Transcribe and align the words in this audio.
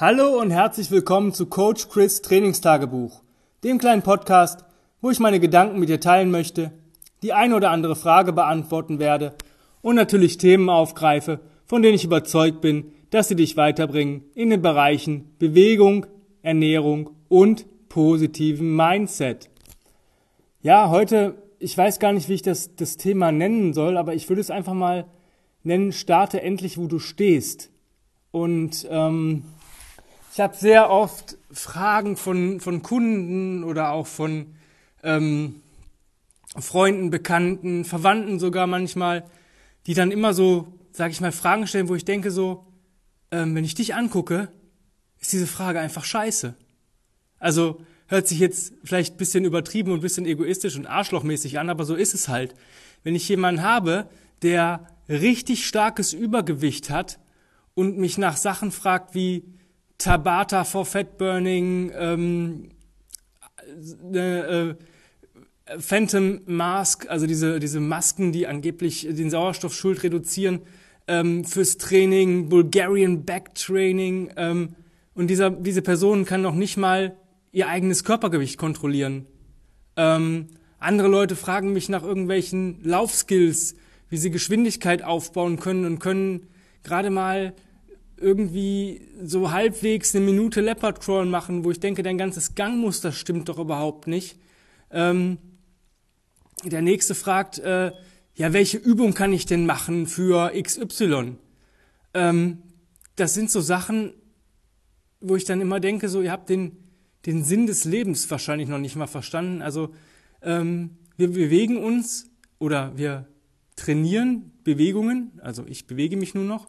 Hallo 0.00 0.40
und 0.40 0.50
herzlich 0.50 0.90
willkommen 0.90 1.34
zu 1.34 1.44
Coach 1.44 1.90
Chris 1.90 2.22
Trainingstagebuch, 2.22 3.22
dem 3.62 3.76
kleinen 3.76 4.00
Podcast, 4.00 4.64
wo 5.02 5.10
ich 5.10 5.20
meine 5.20 5.40
Gedanken 5.40 5.78
mit 5.78 5.90
dir 5.90 6.00
teilen 6.00 6.30
möchte, 6.30 6.72
die 7.22 7.34
eine 7.34 7.54
oder 7.54 7.70
andere 7.70 7.94
Frage 7.96 8.32
beantworten 8.32 8.98
werde 8.98 9.34
und 9.82 9.96
natürlich 9.96 10.38
Themen 10.38 10.70
aufgreife, 10.70 11.40
von 11.66 11.82
denen 11.82 11.96
ich 11.96 12.06
überzeugt 12.06 12.62
bin, 12.62 12.92
dass 13.10 13.28
sie 13.28 13.36
dich 13.36 13.58
weiterbringen 13.58 14.24
in 14.34 14.48
den 14.48 14.62
Bereichen 14.62 15.34
Bewegung, 15.38 16.06
Ernährung 16.40 17.10
und 17.28 17.66
positiven 17.90 18.74
Mindset. 18.74 19.50
Ja, 20.62 20.88
heute, 20.88 21.34
ich 21.58 21.76
weiß 21.76 21.98
gar 21.98 22.14
nicht, 22.14 22.30
wie 22.30 22.34
ich 22.36 22.42
das, 22.42 22.74
das 22.74 22.96
Thema 22.96 23.32
nennen 23.32 23.74
soll, 23.74 23.98
aber 23.98 24.14
ich 24.14 24.30
würde 24.30 24.40
es 24.40 24.50
einfach 24.50 24.72
mal 24.72 25.04
nennen, 25.62 25.92
starte 25.92 26.40
endlich, 26.40 26.78
wo 26.78 26.86
du 26.86 26.98
stehst. 26.98 27.70
Und 28.30 28.88
ähm, 28.90 29.42
ich 30.32 30.40
habe 30.40 30.56
sehr 30.56 30.90
oft 30.90 31.36
Fragen 31.50 32.16
von, 32.16 32.60
von 32.60 32.82
Kunden 32.82 33.64
oder 33.64 33.90
auch 33.90 34.06
von 34.06 34.54
ähm, 35.02 35.60
Freunden, 36.56 37.10
Bekannten, 37.10 37.84
Verwandten 37.84 38.38
sogar 38.38 38.66
manchmal, 38.66 39.24
die 39.86 39.94
dann 39.94 40.12
immer 40.12 40.32
so, 40.32 40.72
sage 40.92 41.12
ich 41.12 41.20
mal, 41.20 41.32
Fragen 41.32 41.66
stellen, 41.66 41.88
wo 41.88 41.94
ich 41.96 42.04
denke 42.04 42.30
so, 42.30 42.64
ähm, 43.32 43.54
wenn 43.54 43.64
ich 43.64 43.74
dich 43.74 43.94
angucke, 43.94 44.48
ist 45.20 45.32
diese 45.32 45.46
Frage 45.46 45.80
einfach 45.80 46.04
scheiße. 46.04 46.54
Also 47.38 47.80
hört 48.06 48.28
sich 48.28 48.38
jetzt 48.38 48.72
vielleicht 48.84 49.16
bisschen 49.16 49.44
übertrieben 49.44 49.92
und 49.92 50.00
bisschen 50.00 50.26
egoistisch 50.26 50.76
und 50.76 50.86
arschlochmäßig 50.86 51.58
an, 51.58 51.70
aber 51.70 51.84
so 51.84 51.94
ist 51.94 52.14
es 52.14 52.28
halt. 52.28 52.54
Wenn 53.02 53.16
ich 53.16 53.28
jemanden 53.28 53.62
habe, 53.62 54.08
der 54.42 54.86
richtig 55.08 55.66
starkes 55.66 56.12
Übergewicht 56.12 56.88
hat 56.90 57.18
und 57.74 57.98
mich 57.98 58.16
nach 58.18 58.36
Sachen 58.36 58.70
fragt 58.70 59.14
wie, 59.14 59.44
Tabata 60.00 60.64
for 60.64 60.86
Fat 60.86 61.18
Burning, 61.18 61.92
ähm, 61.94 62.70
äh, 64.12 64.74
Phantom 65.78 66.40
Mask, 66.46 67.08
also 67.08 67.26
diese, 67.26 67.60
diese 67.60 67.80
Masken, 67.80 68.32
die 68.32 68.46
angeblich 68.46 69.06
den 69.08 69.30
Sauerstoffschuld 69.30 70.02
reduzieren, 70.02 70.60
ähm, 71.06 71.44
fürs 71.44 71.76
Training, 71.76 72.48
Bulgarian 72.48 73.24
Back 73.24 73.54
Training. 73.54 74.32
Ähm, 74.36 74.74
und 75.14 75.28
dieser, 75.28 75.50
diese 75.50 75.82
Person 75.82 76.24
kann 76.24 76.40
noch 76.40 76.54
nicht 76.54 76.76
mal 76.76 77.16
ihr 77.52 77.68
eigenes 77.68 78.02
Körpergewicht 78.02 78.56
kontrollieren. 78.56 79.26
Ähm, 79.96 80.46
andere 80.78 81.08
Leute 81.08 81.36
fragen 81.36 81.74
mich 81.74 81.90
nach 81.90 82.02
irgendwelchen 82.02 82.82
Laufskills, 82.82 83.76
wie 84.08 84.16
sie 84.16 84.30
Geschwindigkeit 84.30 85.02
aufbauen 85.02 85.60
können 85.60 85.84
und 85.84 85.98
können 85.98 86.46
gerade 86.82 87.10
mal 87.10 87.54
irgendwie 88.20 89.08
so 89.22 89.50
halbwegs 89.50 90.14
eine 90.14 90.24
Minute 90.24 90.60
Leopard 90.60 91.00
Crawl 91.00 91.26
machen, 91.26 91.64
wo 91.64 91.70
ich 91.70 91.80
denke, 91.80 92.02
dein 92.02 92.18
ganzes 92.18 92.54
Gangmuster 92.54 93.12
stimmt 93.12 93.48
doch 93.48 93.58
überhaupt 93.58 94.06
nicht. 94.06 94.38
Ähm, 94.90 95.38
der 96.64 96.82
nächste 96.82 97.14
fragt, 97.14 97.58
äh, 97.58 97.92
ja, 98.34 98.52
welche 98.52 98.78
Übung 98.78 99.14
kann 99.14 99.32
ich 99.32 99.46
denn 99.46 99.66
machen 99.66 100.06
für 100.06 100.52
XY? 100.54 101.36
Ähm, 102.14 102.62
das 103.16 103.34
sind 103.34 103.50
so 103.50 103.60
Sachen, 103.60 104.12
wo 105.20 105.36
ich 105.36 105.44
dann 105.44 105.60
immer 105.60 105.80
denke, 105.80 106.08
so, 106.08 106.20
ihr 106.20 106.32
habt 106.32 106.48
den, 106.48 106.76
den 107.26 107.44
Sinn 107.44 107.66
des 107.66 107.84
Lebens 107.84 108.30
wahrscheinlich 108.30 108.68
noch 108.68 108.78
nicht 108.78 108.96
mal 108.96 109.06
verstanden. 109.06 109.62
Also 109.62 109.94
ähm, 110.42 110.96
wir 111.16 111.28
bewegen 111.28 111.76
uns 111.78 112.30
oder 112.58 112.96
wir 112.96 113.26
trainieren 113.76 114.52
Bewegungen, 114.64 115.32
also 115.42 115.64
ich 115.66 115.86
bewege 115.86 116.16
mich 116.16 116.34
nur 116.34 116.44
noch, 116.44 116.68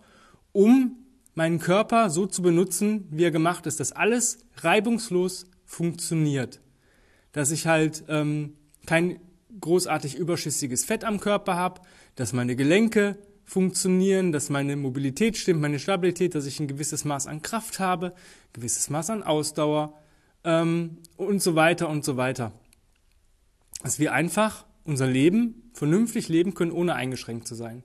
um 0.54 0.98
meinen 1.34 1.60
Körper 1.60 2.10
so 2.10 2.26
zu 2.26 2.42
benutzen, 2.42 3.08
wie 3.10 3.24
er 3.24 3.32
gemacht 3.32 3.66
ist, 3.66 3.80
dass 3.80 3.92
alles 3.92 4.40
reibungslos 4.58 5.46
funktioniert. 5.66 6.62
Dass 7.32 7.52
ich 7.52 7.68
halt 7.68 8.04
ähm, 8.10 8.56
kein 8.86 9.20
großartig 9.60 10.16
überschüssiges 10.16 10.86
Fett 10.86 11.04
am 11.04 11.20
Körper 11.20 11.56
habe, 11.56 11.82
dass 12.16 12.34
meine 12.34 12.56
Gelenke 12.56 13.18
funktionieren, 13.44 14.32
dass 14.32 14.50
meine 14.50 14.76
Mobilität 14.76 15.38
stimmt, 15.38 15.62
meine 15.62 15.80
Stabilität, 15.80 16.36
dass 16.36 16.46
ich 16.46 16.60
ein 16.60 16.68
gewisses 16.68 17.06
Maß 17.06 17.28
an 17.28 17.42
Kraft 17.42 17.80
habe, 17.80 18.08
ein 18.08 18.54
gewisses 18.54 18.90
Maß 18.90 19.10
an 19.10 19.24
Ausdauer 19.24 19.94
ähm, 20.44 20.98
und 21.18 21.42
so 21.42 21.56
weiter 21.56 21.90
und 21.90 22.06
so 22.06 22.18
weiter. 22.18 22.54
Dass 23.84 24.00
wir 24.00 24.14
einfach 24.14 24.66
unser 24.84 25.08
Leben 25.08 25.70
vernünftig 25.74 26.30
leben 26.30 26.54
können, 26.54 26.72
ohne 26.72 26.96
eingeschränkt 26.96 27.48
zu 27.48 27.56
sein. 27.56 27.84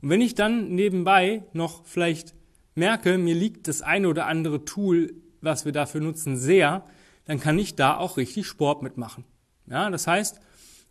Und 0.00 0.10
wenn 0.10 0.20
ich 0.20 0.34
dann 0.34 0.74
nebenbei 0.74 1.44
noch 1.52 1.84
vielleicht 1.84 2.34
merke, 2.78 3.18
mir 3.18 3.34
liegt 3.34 3.68
das 3.68 3.82
eine 3.82 4.08
oder 4.08 4.26
andere 4.26 4.64
Tool, 4.64 5.12
was 5.42 5.66
wir 5.66 5.72
dafür 5.72 6.00
nutzen, 6.00 6.36
sehr, 6.36 6.84
dann 7.26 7.38
kann 7.38 7.58
ich 7.58 7.76
da 7.76 7.98
auch 7.98 8.16
richtig 8.16 8.46
Sport 8.46 8.82
mitmachen. 8.82 9.24
Ja, 9.66 9.90
das 9.90 10.06
heißt, 10.06 10.40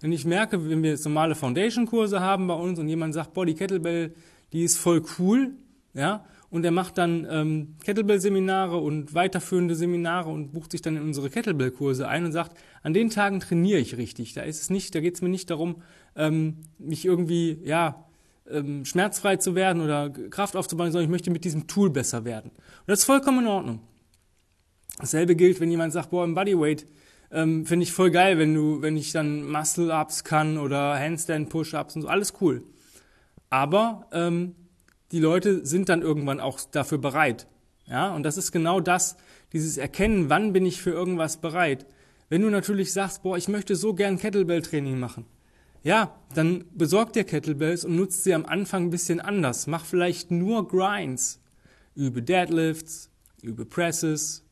wenn 0.01 0.11
ich 0.11 0.25
merke, 0.25 0.69
wenn 0.69 0.83
wir 0.83 0.91
jetzt 0.91 1.05
normale 1.05 1.33
Foundation-Kurse 1.33 2.19
haben 2.19 2.47
bei 2.47 2.53
uns 2.53 2.77
und 2.77 2.87
jemand 2.87 3.15
sagt, 3.15 3.33
boah, 3.33 3.45
die 3.45 3.55
Kettlebell, 3.55 4.13
die 4.53 4.63
ist 4.63 4.77
voll 4.77 5.03
cool, 5.17 5.55
ja, 5.95 6.23
und 6.49 6.63
er 6.63 6.71
macht 6.71 6.97
dann 6.97 7.27
ähm, 7.29 7.75
Kettlebell-Seminare 7.83 8.77
und 8.77 9.13
weiterführende 9.13 9.75
Seminare 9.75 10.29
und 10.29 10.53
bucht 10.53 10.71
sich 10.71 10.81
dann 10.81 10.95
in 10.95 11.03
unsere 11.03 11.29
Kettlebell-Kurse 11.29 12.07
ein 12.07 12.23
und 12.23 12.31
sagt, 12.31 12.57
an 12.83 12.93
den 12.93 13.09
Tagen 13.09 13.41
trainiere 13.41 13.79
ich 13.79 13.97
richtig. 13.97 14.33
Da 14.33 14.43
ist 14.43 14.61
es 14.61 14.69
nicht, 14.69 14.95
da 14.95 15.01
geht 15.01 15.15
es 15.15 15.21
mir 15.21 15.29
nicht 15.29 15.49
darum, 15.49 15.81
ähm, 16.15 16.57
mich 16.77 17.03
irgendwie, 17.03 17.59
ja, 17.63 18.06
ähm, 18.51 18.85
schmerzfrei 18.85 19.37
zu 19.37 19.55
werden 19.55 19.81
oder 19.81 20.09
Kraft 20.09 20.55
aufzubauen, 20.55 20.91
sondern 20.91 21.05
ich 21.05 21.11
möchte 21.11 21.31
mit 21.31 21.43
diesem 21.43 21.67
Tool 21.67 21.89
besser 21.89 22.25
werden. 22.25 22.51
Und 22.51 22.87
das 22.87 22.99
ist 22.99 23.05
vollkommen 23.05 23.39
in 23.39 23.47
Ordnung. 23.47 23.79
Dasselbe 24.99 25.35
gilt, 25.35 25.59
wenn 25.59 25.69
jemand 25.69 25.93
sagt, 25.93 26.09
boah, 26.09 26.23
im 26.23 26.33
Bodyweight 26.33 26.85
ähm, 27.31 27.65
finde 27.65 27.83
ich 27.83 27.91
voll 27.91 28.11
geil, 28.11 28.37
wenn 28.39 28.53
du, 28.53 28.81
wenn 28.81 28.97
ich 28.97 29.11
dann 29.11 29.49
Muscle-Ups 29.49 30.23
kann 30.23 30.57
oder 30.57 30.97
Handstand-Push-Ups 30.97 31.95
und 31.95 32.01
so, 32.03 32.07
alles 32.07 32.33
cool. 32.41 32.63
Aber 33.49 34.07
ähm, 34.11 34.55
die 35.11 35.19
Leute 35.19 35.65
sind 35.65 35.89
dann 35.89 36.01
irgendwann 36.01 36.39
auch 36.39 36.59
dafür 36.71 36.97
bereit. 36.97 37.47
Ja, 37.85 38.13
und 38.13 38.23
das 38.23 38.37
ist 38.37 38.51
genau 38.51 38.81
das, 38.81 39.17
dieses 39.53 39.77
Erkennen, 39.77 40.29
wann 40.29 40.51
bin 40.51 40.65
ich 40.65 40.81
für 40.81 40.91
irgendwas 40.91 41.37
bereit. 41.37 41.85
Wenn 42.29 42.41
du 42.41 42.49
natürlich 42.49 42.91
sagst, 42.91 43.23
boah, 43.23 43.37
ich 43.37 43.47
möchte 43.47 43.75
so 43.75 43.93
gern 43.93 44.17
Kettlebell-Training 44.17 44.99
machen, 44.99 45.25
ja, 45.83 46.15
dann 46.33 46.65
besorg 46.73 47.13
dir 47.13 47.23
Kettlebells 47.23 47.85
und 47.85 47.95
nutzt 47.95 48.23
sie 48.23 48.33
am 48.33 48.45
Anfang 48.45 48.85
ein 48.85 48.89
bisschen 48.89 49.19
anders. 49.19 49.67
Mach 49.67 49.85
vielleicht 49.85 50.31
nur 50.31 50.67
Grinds. 50.67 51.39
Übe 51.95 52.21
Deadlifts, 52.21 53.09
übe 53.41 53.65
Presses, 53.65 54.43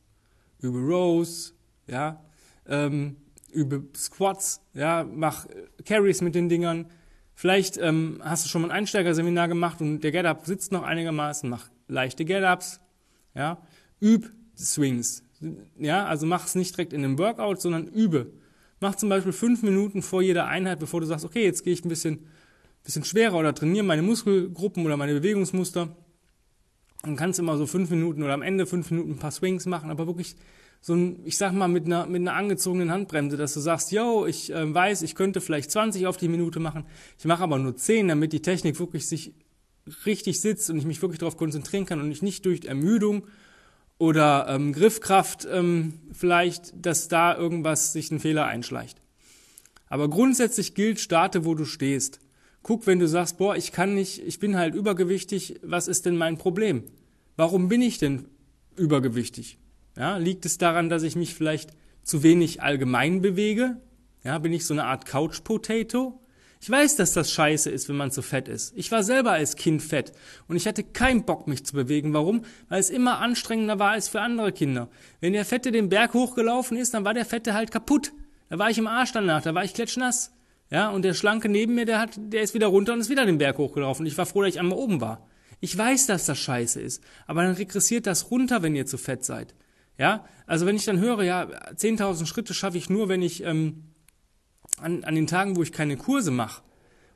übe 0.60 0.78
Rows, 0.78 1.54
ja, 1.86 2.24
ähm, 2.66 3.16
übe 3.52 3.84
Squats, 3.94 4.60
ja, 4.74 5.04
mach 5.04 5.46
Carries 5.84 6.22
mit 6.22 6.34
den 6.34 6.48
Dingern. 6.48 6.86
Vielleicht 7.34 7.76
ähm, 7.76 8.20
hast 8.24 8.44
du 8.44 8.48
schon 8.48 8.62
mal 8.62 8.68
ein 8.68 8.78
Einsteigerseminar 8.78 9.48
gemacht 9.48 9.80
und 9.80 10.00
der 10.00 10.10
Get-Up 10.10 10.46
sitzt 10.46 10.72
noch 10.72 10.82
einigermaßen, 10.82 11.48
mach 11.48 11.68
leichte 11.86 12.24
Get-Ups, 12.24 12.80
ja, 13.34 13.58
üb 14.02 14.32
Swings, 14.56 15.22
ja, 15.78 16.06
also 16.06 16.26
mach 16.26 16.46
es 16.46 16.54
nicht 16.54 16.76
direkt 16.76 16.92
in 16.92 17.04
einem 17.04 17.18
Workout, 17.18 17.60
sondern 17.60 17.88
übe. 17.88 18.32
Mach 18.80 18.94
zum 18.94 19.08
Beispiel 19.08 19.32
fünf 19.32 19.62
Minuten 19.62 20.02
vor 20.02 20.22
jeder 20.22 20.46
Einheit, 20.46 20.78
bevor 20.78 21.00
du 21.00 21.06
sagst, 21.06 21.24
okay, 21.24 21.44
jetzt 21.44 21.64
gehe 21.64 21.72
ich 21.72 21.84
ein 21.84 21.88
bisschen, 21.88 22.26
bisschen 22.84 23.04
schwerer 23.04 23.38
oder 23.38 23.54
trainiere 23.54 23.84
meine 23.84 24.02
Muskelgruppen 24.02 24.84
oder 24.84 24.96
meine 24.96 25.14
Bewegungsmuster. 25.14 25.96
Dann 27.02 27.16
kannst 27.16 27.38
du 27.38 27.42
immer 27.42 27.56
so 27.56 27.66
fünf 27.66 27.90
Minuten 27.90 28.22
oder 28.22 28.34
am 28.34 28.42
Ende 28.42 28.66
fünf 28.66 28.90
Minuten 28.90 29.12
ein 29.12 29.18
paar 29.18 29.30
Swings 29.30 29.66
machen, 29.66 29.90
aber 29.90 30.06
wirklich 30.06 30.36
so 30.80 30.94
ein, 30.94 31.20
ich 31.24 31.38
sag 31.38 31.52
mal, 31.52 31.68
mit 31.68 31.86
einer, 31.86 32.06
mit 32.06 32.20
einer 32.20 32.34
angezogenen 32.34 32.90
Handbremse, 32.90 33.36
dass 33.36 33.54
du 33.54 33.60
sagst, 33.60 33.92
yo, 33.92 34.26
ich 34.26 34.52
äh, 34.52 34.74
weiß, 34.74 35.02
ich 35.02 35.14
könnte 35.14 35.40
vielleicht 35.40 35.70
20 35.70 36.06
auf 36.06 36.16
die 36.16 36.28
Minute 36.28 36.60
machen, 36.60 36.84
ich 37.18 37.24
mache 37.24 37.42
aber 37.42 37.58
nur 37.58 37.76
10, 37.76 38.08
damit 38.08 38.32
die 38.32 38.42
Technik 38.42 38.78
wirklich 38.78 39.06
sich 39.06 39.32
richtig 40.04 40.40
sitzt 40.40 40.68
und 40.68 40.78
ich 40.78 40.84
mich 40.84 41.00
wirklich 41.00 41.18
darauf 41.18 41.36
konzentrieren 41.36 41.86
kann 41.86 42.00
und 42.00 42.10
ich 42.10 42.22
nicht 42.22 42.44
durch 42.44 42.64
Ermüdung 42.64 43.26
oder 43.98 44.46
ähm, 44.48 44.72
Griffkraft 44.72 45.46
ähm, 45.50 45.94
vielleicht, 46.12 46.74
dass 46.84 47.08
da 47.08 47.36
irgendwas 47.36 47.92
sich 47.92 48.10
ein 48.10 48.20
Fehler 48.20 48.46
einschleicht. 48.46 49.00
Aber 49.88 50.10
grundsätzlich 50.10 50.74
gilt, 50.74 51.00
starte, 51.00 51.44
wo 51.44 51.54
du 51.54 51.64
stehst. 51.64 52.20
Guck, 52.62 52.86
wenn 52.86 52.98
du 52.98 53.06
sagst, 53.06 53.38
boah, 53.38 53.56
ich 53.56 53.72
kann 53.72 53.94
nicht, 53.94 54.18
ich 54.26 54.40
bin 54.40 54.56
halt 54.56 54.74
übergewichtig, 54.74 55.60
was 55.62 55.88
ist 55.88 56.04
denn 56.04 56.16
mein 56.16 56.36
Problem? 56.36 56.82
Warum 57.36 57.68
bin 57.68 57.80
ich 57.80 57.98
denn 57.98 58.26
übergewichtig? 58.76 59.58
Ja, 59.96 60.16
liegt 60.16 60.44
es 60.44 60.58
daran, 60.58 60.88
dass 60.88 61.02
ich 61.02 61.16
mich 61.16 61.34
vielleicht 61.34 61.70
zu 62.02 62.22
wenig 62.22 62.62
allgemein 62.62 63.22
bewege? 63.22 63.80
Ja, 64.24 64.38
bin 64.38 64.52
ich 64.52 64.66
so 64.66 64.74
eine 64.74 64.84
Art 64.84 65.06
Couch 65.06 65.44
Potato? 65.44 66.20
Ich 66.60 66.70
weiß, 66.70 66.96
dass 66.96 67.12
das 67.12 67.30
scheiße 67.30 67.70
ist, 67.70 67.88
wenn 67.88 67.96
man 67.96 68.10
zu 68.10 68.22
fett 68.22 68.48
ist. 68.48 68.72
Ich 68.76 68.90
war 68.90 69.02
selber 69.02 69.32
als 69.32 69.56
Kind 69.56 69.82
fett 69.82 70.12
und 70.48 70.56
ich 70.56 70.66
hatte 70.66 70.82
keinen 70.82 71.24
Bock, 71.24 71.46
mich 71.46 71.64
zu 71.64 71.74
bewegen. 71.74 72.12
Warum? 72.14 72.44
Weil 72.68 72.80
es 72.80 72.90
immer 72.90 73.18
anstrengender 73.18 73.78
war 73.78 73.90
als 73.92 74.08
für 74.08 74.20
andere 74.20 74.52
Kinder. 74.52 74.88
Wenn 75.20 75.32
der 75.32 75.44
Fette 75.44 75.70
den 75.70 75.88
Berg 75.88 76.14
hochgelaufen 76.14 76.76
ist, 76.76 76.94
dann 76.94 77.04
war 77.04 77.14
der 77.14 77.26
Fette 77.26 77.54
halt 77.54 77.70
kaputt. 77.70 78.12
Da 78.48 78.58
war 78.58 78.70
ich 78.70 78.78
im 78.78 78.86
Arsch 78.86 79.12
danach, 79.12 79.42
da 79.42 79.54
war 79.54 79.64
ich 79.64 79.74
klatschnass. 79.74 80.32
Ja, 80.70 80.88
und 80.88 81.02
der 81.02 81.14
Schlanke 81.14 81.48
neben 81.48 81.74
mir, 81.74 81.84
der 81.84 82.00
hat, 82.00 82.18
der 82.18 82.42
ist 82.42 82.54
wieder 82.54 82.66
runter 82.66 82.92
und 82.92 83.00
ist 83.00 83.10
wieder 83.10 83.24
den 83.24 83.38
Berg 83.38 83.58
hochgelaufen. 83.58 84.04
Ich 84.06 84.18
war 84.18 84.26
froh, 84.26 84.42
dass 84.42 84.54
ich 84.54 84.60
einmal 84.60 84.78
oben 84.78 85.00
war. 85.00 85.26
Ich 85.60 85.76
weiß, 85.76 86.06
dass 86.06 86.26
das 86.26 86.38
scheiße 86.38 86.80
ist, 86.80 87.02
aber 87.26 87.42
dann 87.42 87.54
regressiert 87.54 88.06
das 88.06 88.30
runter, 88.30 88.62
wenn 88.62 88.74
ihr 88.74 88.86
zu 88.86 88.98
fett 88.98 89.24
seid. 89.24 89.54
Ja, 89.98 90.26
also 90.46 90.66
wenn 90.66 90.76
ich 90.76 90.84
dann 90.84 91.00
höre, 91.00 91.22
ja, 91.22 91.44
10.000 91.44 92.26
Schritte 92.26 92.52
schaffe 92.52 92.76
ich 92.76 92.90
nur, 92.90 93.08
wenn 93.08 93.22
ich 93.22 93.42
ähm, 93.42 93.84
an, 94.78 95.04
an 95.04 95.14
den 95.14 95.26
Tagen, 95.26 95.56
wo 95.56 95.62
ich 95.62 95.72
keine 95.72 95.96
Kurse 95.96 96.30
mache, 96.30 96.62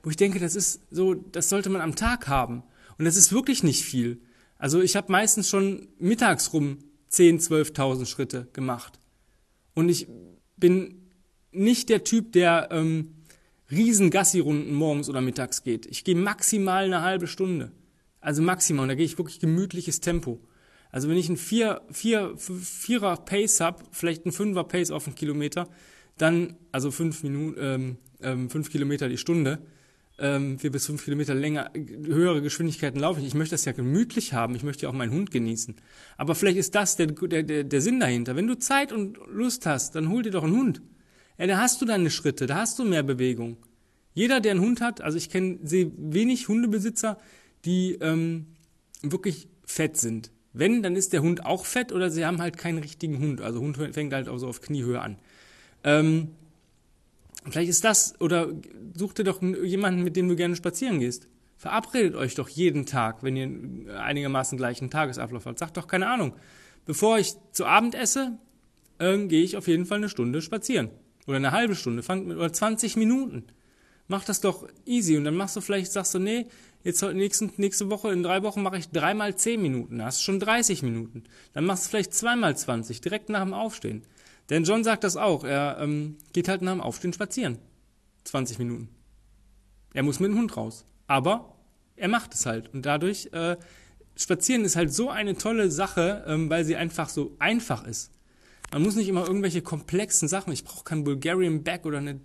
wo 0.02 0.10
ich 0.10 0.16
denke, 0.16 0.38
das 0.38 0.56
ist 0.56 0.80
so, 0.90 1.14
das 1.14 1.48
sollte 1.48 1.70
man 1.70 1.80
am 1.80 1.96
Tag 1.96 2.28
haben. 2.28 2.62
Und 2.98 3.04
das 3.04 3.16
ist 3.16 3.32
wirklich 3.32 3.62
nicht 3.62 3.84
viel. 3.84 4.20
Also 4.58 4.80
ich 4.80 4.96
habe 4.96 5.10
meistens 5.10 5.48
schon 5.48 5.88
mittags 5.98 6.52
rum 6.52 6.78
10, 7.08 7.40
12.000 7.40 8.06
Schritte 8.06 8.48
gemacht. 8.52 8.98
Und 9.74 9.88
ich 9.88 10.06
bin 10.56 11.10
nicht 11.52 11.88
der 11.88 12.04
Typ, 12.04 12.32
der 12.32 12.68
ähm, 12.70 13.14
riesen 13.70 14.10
Gassi-Runden 14.10 14.74
morgens 14.74 15.08
oder 15.08 15.20
mittags 15.20 15.62
geht. 15.62 15.86
Ich 15.86 16.04
gehe 16.04 16.14
maximal 16.14 16.84
eine 16.84 17.02
halbe 17.02 17.26
Stunde. 17.26 17.72
Also 18.20 18.42
maximal. 18.42 18.82
Und 18.82 18.88
da 18.88 18.94
gehe 18.94 19.06
ich 19.06 19.18
wirklich 19.18 19.40
gemütliches 19.40 20.00
Tempo. 20.00 20.40
Also 20.92 21.08
wenn 21.08 21.16
ich 21.16 21.28
ein 21.28 21.36
vier, 21.36 21.82
vier, 21.90 22.34
vierer 22.36 23.16
Pace 23.16 23.60
habe, 23.60 23.84
vielleicht 23.92 24.26
ein 24.26 24.32
fünfer 24.32 24.64
Pace 24.64 24.90
auf 24.90 25.06
einen 25.06 25.14
Kilometer, 25.14 25.68
dann, 26.20 26.56
also 26.72 26.90
fünf 26.90 27.22
Minuten, 27.22 27.58
ähm, 27.60 27.96
ähm, 28.22 28.50
fünf 28.50 28.70
Kilometer 28.70 29.08
die 29.08 29.18
Stunde, 29.18 29.58
ähm, 30.18 30.58
vier 30.58 30.70
bis 30.70 30.86
fünf 30.86 31.02
Kilometer 31.02 31.34
länger, 31.34 31.70
höhere 31.74 32.42
Geschwindigkeiten 32.42 33.00
laufe 33.00 33.20
ich. 33.20 33.26
Ich 33.26 33.34
möchte 33.34 33.54
das 33.54 33.64
ja 33.64 33.72
gemütlich 33.72 34.34
haben. 34.34 34.54
Ich 34.54 34.62
möchte 34.62 34.82
ja 34.82 34.90
auch 34.90 34.94
meinen 34.94 35.12
Hund 35.12 35.30
genießen. 35.30 35.76
Aber 36.18 36.34
vielleicht 36.34 36.58
ist 36.58 36.74
das 36.74 36.96
der, 36.96 37.06
der, 37.06 37.42
der, 37.42 37.64
der 37.64 37.80
Sinn 37.80 38.00
dahinter. 38.00 38.36
Wenn 38.36 38.46
du 38.46 38.58
Zeit 38.58 38.92
und 38.92 39.18
Lust 39.28 39.64
hast, 39.64 39.94
dann 39.94 40.10
hol 40.10 40.22
dir 40.22 40.30
doch 40.30 40.44
einen 40.44 40.56
Hund. 40.56 40.82
Ja, 41.38 41.46
da 41.46 41.58
hast 41.58 41.80
du 41.80 41.86
deine 41.86 42.10
Schritte, 42.10 42.46
da 42.46 42.56
hast 42.56 42.78
du 42.78 42.84
mehr 42.84 43.02
Bewegung. 43.02 43.56
Jeder, 44.12 44.40
der 44.40 44.52
einen 44.52 44.60
Hund 44.60 44.82
hat, 44.82 45.00
also 45.00 45.16
ich 45.16 45.30
kenne, 45.30 45.58
sehe 45.62 45.90
wenig 45.96 46.48
Hundebesitzer, 46.48 47.18
die 47.64 47.94
ähm, 48.02 48.46
wirklich 49.00 49.48
fett 49.64 49.96
sind. 49.96 50.32
Wenn, 50.52 50.82
dann 50.82 50.96
ist 50.96 51.14
der 51.14 51.22
Hund 51.22 51.46
auch 51.46 51.64
fett 51.64 51.92
oder 51.92 52.10
sie 52.10 52.26
haben 52.26 52.42
halt 52.42 52.58
keinen 52.58 52.78
richtigen 52.78 53.20
Hund. 53.20 53.40
Also 53.40 53.60
Hund 53.60 53.76
fängt 53.76 54.12
halt 54.12 54.28
auch 54.28 54.36
so 54.36 54.48
auf 54.48 54.60
Kniehöhe 54.60 55.00
an. 55.00 55.16
Ähm, 55.84 56.28
vielleicht 57.48 57.70
ist 57.70 57.84
das, 57.84 58.20
oder 58.20 58.48
such 58.94 59.14
dir 59.14 59.24
doch 59.24 59.42
jemanden, 59.42 60.02
mit 60.02 60.16
dem 60.16 60.28
du 60.28 60.36
gerne 60.36 60.56
spazieren 60.56 61.00
gehst. 61.00 61.28
Verabredet 61.56 62.14
euch 62.14 62.34
doch 62.34 62.48
jeden 62.48 62.86
Tag, 62.86 63.22
wenn 63.22 63.36
ihr 63.36 64.00
einigermaßen 64.00 64.56
gleichen 64.56 64.90
Tagesablauf 64.90 65.44
habt. 65.44 65.58
Sagt 65.58 65.76
doch, 65.76 65.86
keine 65.86 66.08
Ahnung, 66.08 66.32
bevor 66.86 67.18
ich 67.18 67.34
zu 67.52 67.66
Abend 67.66 67.94
esse, 67.94 68.38
äh, 68.98 69.18
gehe 69.26 69.42
ich 69.42 69.56
auf 69.56 69.68
jeden 69.68 69.86
Fall 69.86 69.98
eine 69.98 70.08
Stunde 70.08 70.40
spazieren. 70.40 70.90
Oder 71.26 71.36
eine 71.36 71.52
halbe 71.52 71.74
Stunde, 71.74 72.02
oder 72.02 72.52
20 72.52 72.96
Minuten. 72.96 73.44
Mach 74.08 74.24
das 74.24 74.40
doch 74.40 74.66
easy 74.86 75.16
und 75.16 75.24
dann 75.24 75.36
machst 75.36 75.54
du 75.54 75.60
vielleicht, 75.60 75.92
sagst 75.92 76.14
du, 76.14 76.18
nee, 76.18 76.46
jetzt 76.82 77.02
nächsten, 77.02 77.52
nächste 77.58 77.90
Woche, 77.90 78.10
in 78.10 78.22
drei 78.22 78.42
Wochen 78.42 78.62
mache 78.62 78.78
ich 78.78 78.88
dreimal 78.88 79.36
10 79.36 79.62
Minuten, 79.62 80.02
hast 80.02 80.22
schon 80.22 80.40
30 80.40 80.82
Minuten. 80.82 81.24
Dann 81.52 81.64
machst 81.64 81.84
du 81.84 81.90
vielleicht 81.90 82.14
zweimal 82.14 82.56
20, 82.56 83.00
direkt 83.00 83.28
nach 83.28 83.44
dem 83.44 83.52
Aufstehen. 83.52 84.02
Denn 84.50 84.64
John 84.64 84.84
sagt 84.84 85.04
das 85.04 85.16
auch, 85.16 85.44
er 85.44 85.78
ähm, 85.80 86.18
geht 86.32 86.48
halt 86.48 86.62
nach 86.62 86.72
dem 86.72 86.80
Aufstehen 86.80 87.12
spazieren. 87.12 87.58
20 88.24 88.58
Minuten. 88.58 88.88
Er 89.94 90.02
muss 90.02 90.20
mit 90.20 90.30
dem 90.30 90.38
Hund 90.38 90.56
raus. 90.56 90.84
Aber 91.06 91.56
er 91.96 92.08
macht 92.08 92.34
es 92.34 92.46
halt. 92.46 92.72
Und 92.74 92.84
dadurch, 92.84 93.32
äh, 93.32 93.56
spazieren 94.16 94.64
ist 94.64 94.76
halt 94.76 94.92
so 94.92 95.10
eine 95.10 95.36
tolle 95.36 95.70
Sache, 95.70 96.24
ähm, 96.26 96.50
weil 96.50 96.64
sie 96.64 96.76
einfach 96.76 97.08
so 97.08 97.36
einfach 97.38 97.84
ist. 97.84 98.10
Man 98.72 98.82
muss 98.82 98.94
nicht 98.94 99.08
immer 99.08 99.26
irgendwelche 99.26 99.62
komplexen 99.62 100.28
Sachen, 100.28 100.52
ich 100.52 100.64
brauche 100.64 100.84
kein 100.84 101.02
Bulgarian 101.02 101.64
Back 101.64 101.86
oder 101.86 101.98
eine 101.98 102.20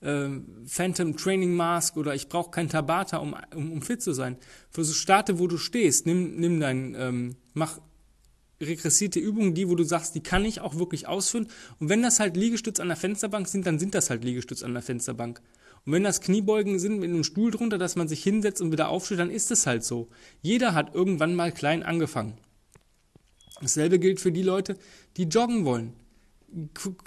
äh, 0.00 0.28
Phantom 0.66 1.16
Training 1.16 1.54
Mask 1.54 1.96
oder 1.96 2.14
ich 2.14 2.28
brauche 2.28 2.50
kein 2.50 2.68
Tabata, 2.68 3.18
um, 3.18 3.34
um, 3.54 3.72
um 3.72 3.82
fit 3.82 4.02
zu 4.02 4.12
sein. 4.12 4.36
Für 4.70 4.84
so 4.84 4.92
starte, 4.92 5.38
wo 5.38 5.46
du 5.46 5.56
stehst, 5.56 6.06
nimm, 6.06 6.36
nimm 6.36 6.60
dein, 6.60 6.94
ähm, 6.98 7.36
mach 7.54 7.80
regressierte 8.60 9.20
Übungen, 9.20 9.54
die, 9.54 9.68
wo 9.68 9.74
du 9.74 9.84
sagst, 9.84 10.14
die 10.14 10.22
kann 10.22 10.44
ich 10.44 10.60
auch 10.60 10.76
wirklich 10.76 11.08
ausführen. 11.08 11.48
Und 11.78 11.88
wenn 11.88 12.02
das 12.02 12.20
halt 12.20 12.36
Liegestütz 12.36 12.80
an 12.80 12.88
der 12.88 12.96
Fensterbank 12.96 13.48
sind, 13.48 13.66
dann 13.66 13.78
sind 13.78 13.94
das 13.94 14.10
halt 14.10 14.24
Liegestütz 14.24 14.62
an 14.62 14.72
der 14.72 14.82
Fensterbank. 14.82 15.40
Und 15.84 15.92
wenn 15.92 16.02
das 16.02 16.20
Kniebeugen 16.20 16.78
sind 16.78 16.98
mit 16.98 17.10
einem 17.10 17.24
Stuhl 17.24 17.50
drunter, 17.50 17.78
dass 17.78 17.96
man 17.96 18.08
sich 18.08 18.22
hinsetzt 18.22 18.60
und 18.60 18.72
wieder 18.72 18.88
aufsteht, 18.88 19.20
dann 19.20 19.30
ist 19.30 19.50
es 19.50 19.66
halt 19.66 19.84
so. 19.84 20.08
Jeder 20.42 20.74
hat 20.74 20.94
irgendwann 20.94 21.34
mal 21.34 21.52
klein 21.52 21.82
angefangen. 21.82 22.38
Dasselbe 23.60 23.98
gilt 23.98 24.20
für 24.20 24.32
die 24.32 24.42
Leute, 24.42 24.76
die 25.16 25.24
joggen 25.24 25.64
wollen. 25.64 25.92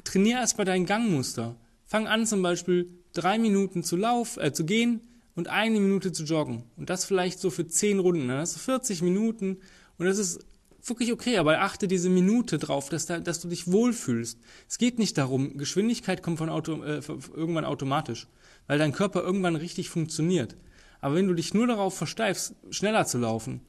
Trainier 0.03 0.37
erstmal 0.37 0.65
dein 0.65 0.85
Gangmuster. 0.85 1.55
Fang 1.85 2.07
an 2.07 2.25
zum 2.25 2.41
Beispiel 2.41 2.89
drei 3.13 3.37
Minuten 3.37 3.83
zu 3.83 3.95
laufen, 3.95 4.41
äh, 4.41 4.53
zu 4.53 4.65
gehen 4.65 5.01
und 5.35 5.47
eine 5.47 5.79
Minute 5.79 6.11
zu 6.11 6.23
joggen. 6.23 6.63
Und 6.77 6.89
das 6.89 7.05
vielleicht 7.05 7.39
so 7.39 7.49
für 7.49 7.67
zehn 7.67 7.99
Runden. 7.99 8.27
Dann 8.27 8.37
hast 8.37 8.55
du 8.55 8.59
40 8.59 9.01
Minuten 9.01 9.57
und 9.97 10.05
das 10.05 10.17
ist 10.17 10.39
wirklich 10.89 11.11
okay, 11.13 11.37
aber 11.37 11.61
achte 11.61 11.87
diese 11.87 12.09
Minute 12.09 12.57
drauf, 12.57 12.89
dass, 12.89 13.05
da, 13.05 13.19
dass 13.19 13.39
du 13.39 13.47
dich 13.47 13.71
wohlfühlst. 13.71 14.39
Es 14.67 14.77
geht 14.77 14.99
nicht 14.99 15.17
darum, 15.17 15.57
Geschwindigkeit 15.57 16.23
kommt 16.23 16.37
von 16.37 16.49
Auto, 16.49 16.83
äh, 16.83 17.01
irgendwann 17.33 17.65
automatisch, 17.65 18.27
weil 18.67 18.79
dein 18.79 18.91
Körper 18.91 19.21
irgendwann 19.21 19.55
richtig 19.55 19.89
funktioniert. 19.89 20.55
Aber 21.01 21.15
wenn 21.15 21.27
du 21.27 21.33
dich 21.33 21.53
nur 21.53 21.67
darauf 21.67 21.97
versteifst, 21.97 22.55
schneller 22.71 23.05
zu 23.05 23.17
laufen, 23.17 23.61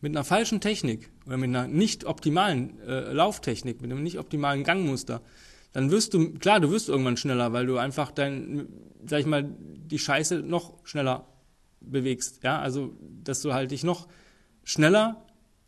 mit 0.00 0.14
einer 0.14 0.24
falschen 0.24 0.60
Technik 0.60 1.10
oder 1.26 1.38
mit 1.38 1.48
einer 1.48 1.66
nicht 1.66 2.04
optimalen 2.04 2.78
äh, 2.80 3.12
Lauftechnik, 3.12 3.80
mit 3.80 3.90
einem 3.90 4.02
nicht 4.02 4.18
optimalen 4.18 4.62
Gangmuster, 4.62 5.22
dann 5.72 5.90
wirst 5.90 6.14
du, 6.14 6.34
klar, 6.34 6.60
du 6.60 6.70
wirst 6.70 6.88
irgendwann 6.88 7.16
schneller, 7.16 7.52
weil 7.52 7.66
du 7.66 7.78
einfach 7.78 8.12
dein, 8.12 8.68
sag 9.06 9.20
ich 9.20 9.26
mal, 9.26 9.44
die 9.44 9.98
Scheiße 9.98 10.40
noch 10.40 10.74
schneller 10.84 11.26
bewegst, 11.80 12.42
ja, 12.44 12.60
also, 12.60 12.94
dass 13.22 13.42
du 13.42 13.52
halt 13.52 13.70
dich 13.70 13.82
noch 13.82 14.06
schneller, 14.62 15.24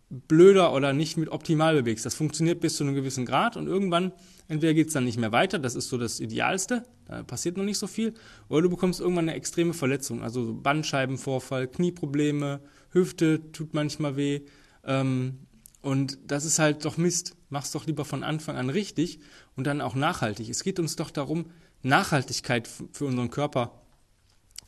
blöder 0.09 0.73
oder 0.73 0.93
nicht 0.93 1.17
mit 1.17 1.29
optimal 1.31 1.75
bewegst. 1.75 2.07
Das 2.07 2.15
funktioniert 2.15 2.61
bis 2.61 2.77
zu 2.77 2.85
einem 2.85 2.95
gewissen 2.95 3.27
Grad 3.27 3.57
und 3.57 3.67
irgendwann, 3.67 4.13
entweder 4.49 4.75
geht's 4.75 4.93
dann 4.93 5.05
nicht 5.05 5.19
mehr 5.19 5.33
weiter, 5.33 5.59
das 5.59 5.75
ist 5.75 5.89
so 5.89 5.99
das 5.99 6.21
Idealste, 6.21 6.85
da 7.07 7.23
passiert 7.25 7.57
noch 7.57 7.65
nicht 7.65 7.79
so 7.79 7.87
viel, 7.87 8.15
oder 8.49 8.63
du 8.63 8.71
bekommst 8.71 9.01
irgendwann 9.01 9.29
eine 9.29 9.37
extreme 9.37 9.75
Verletzung, 9.75 10.23
also 10.23 10.55
Bandscheibenvorfall, 10.55 11.67
Knieprobleme, 11.67 12.61
Hüfte 12.91 13.53
tut 13.53 13.75
manchmal 13.75 14.17
weh. 14.17 14.43
Ähm, 14.85 15.39
und 15.83 16.19
das 16.27 16.45
ist 16.45 16.59
halt 16.59 16.85
doch 16.85 16.97
Mist. 16.97 17.37
Mach's 17.49 17.71
doch 17.71 17.87
lieber 17.87 18.05
von 18.05 18.25
Anfang 18.25 18.57
an 18.57 18.71
richtig 18.71 19.21
und 19.55 19.69
dann 19.69 19.81
auch 19.81 19.95
nachhaltig. 19.95 20.49
Es 20.49 20.65
geht 20.65 20.81
uns 20.81 20.97
doch 20.97 21.11
darum, 21.11 21.47
Nachhaltigkeit 21.83 22.69
für 22.93 23.05
unseren 23.05 23.31
Körper 23.31 23.83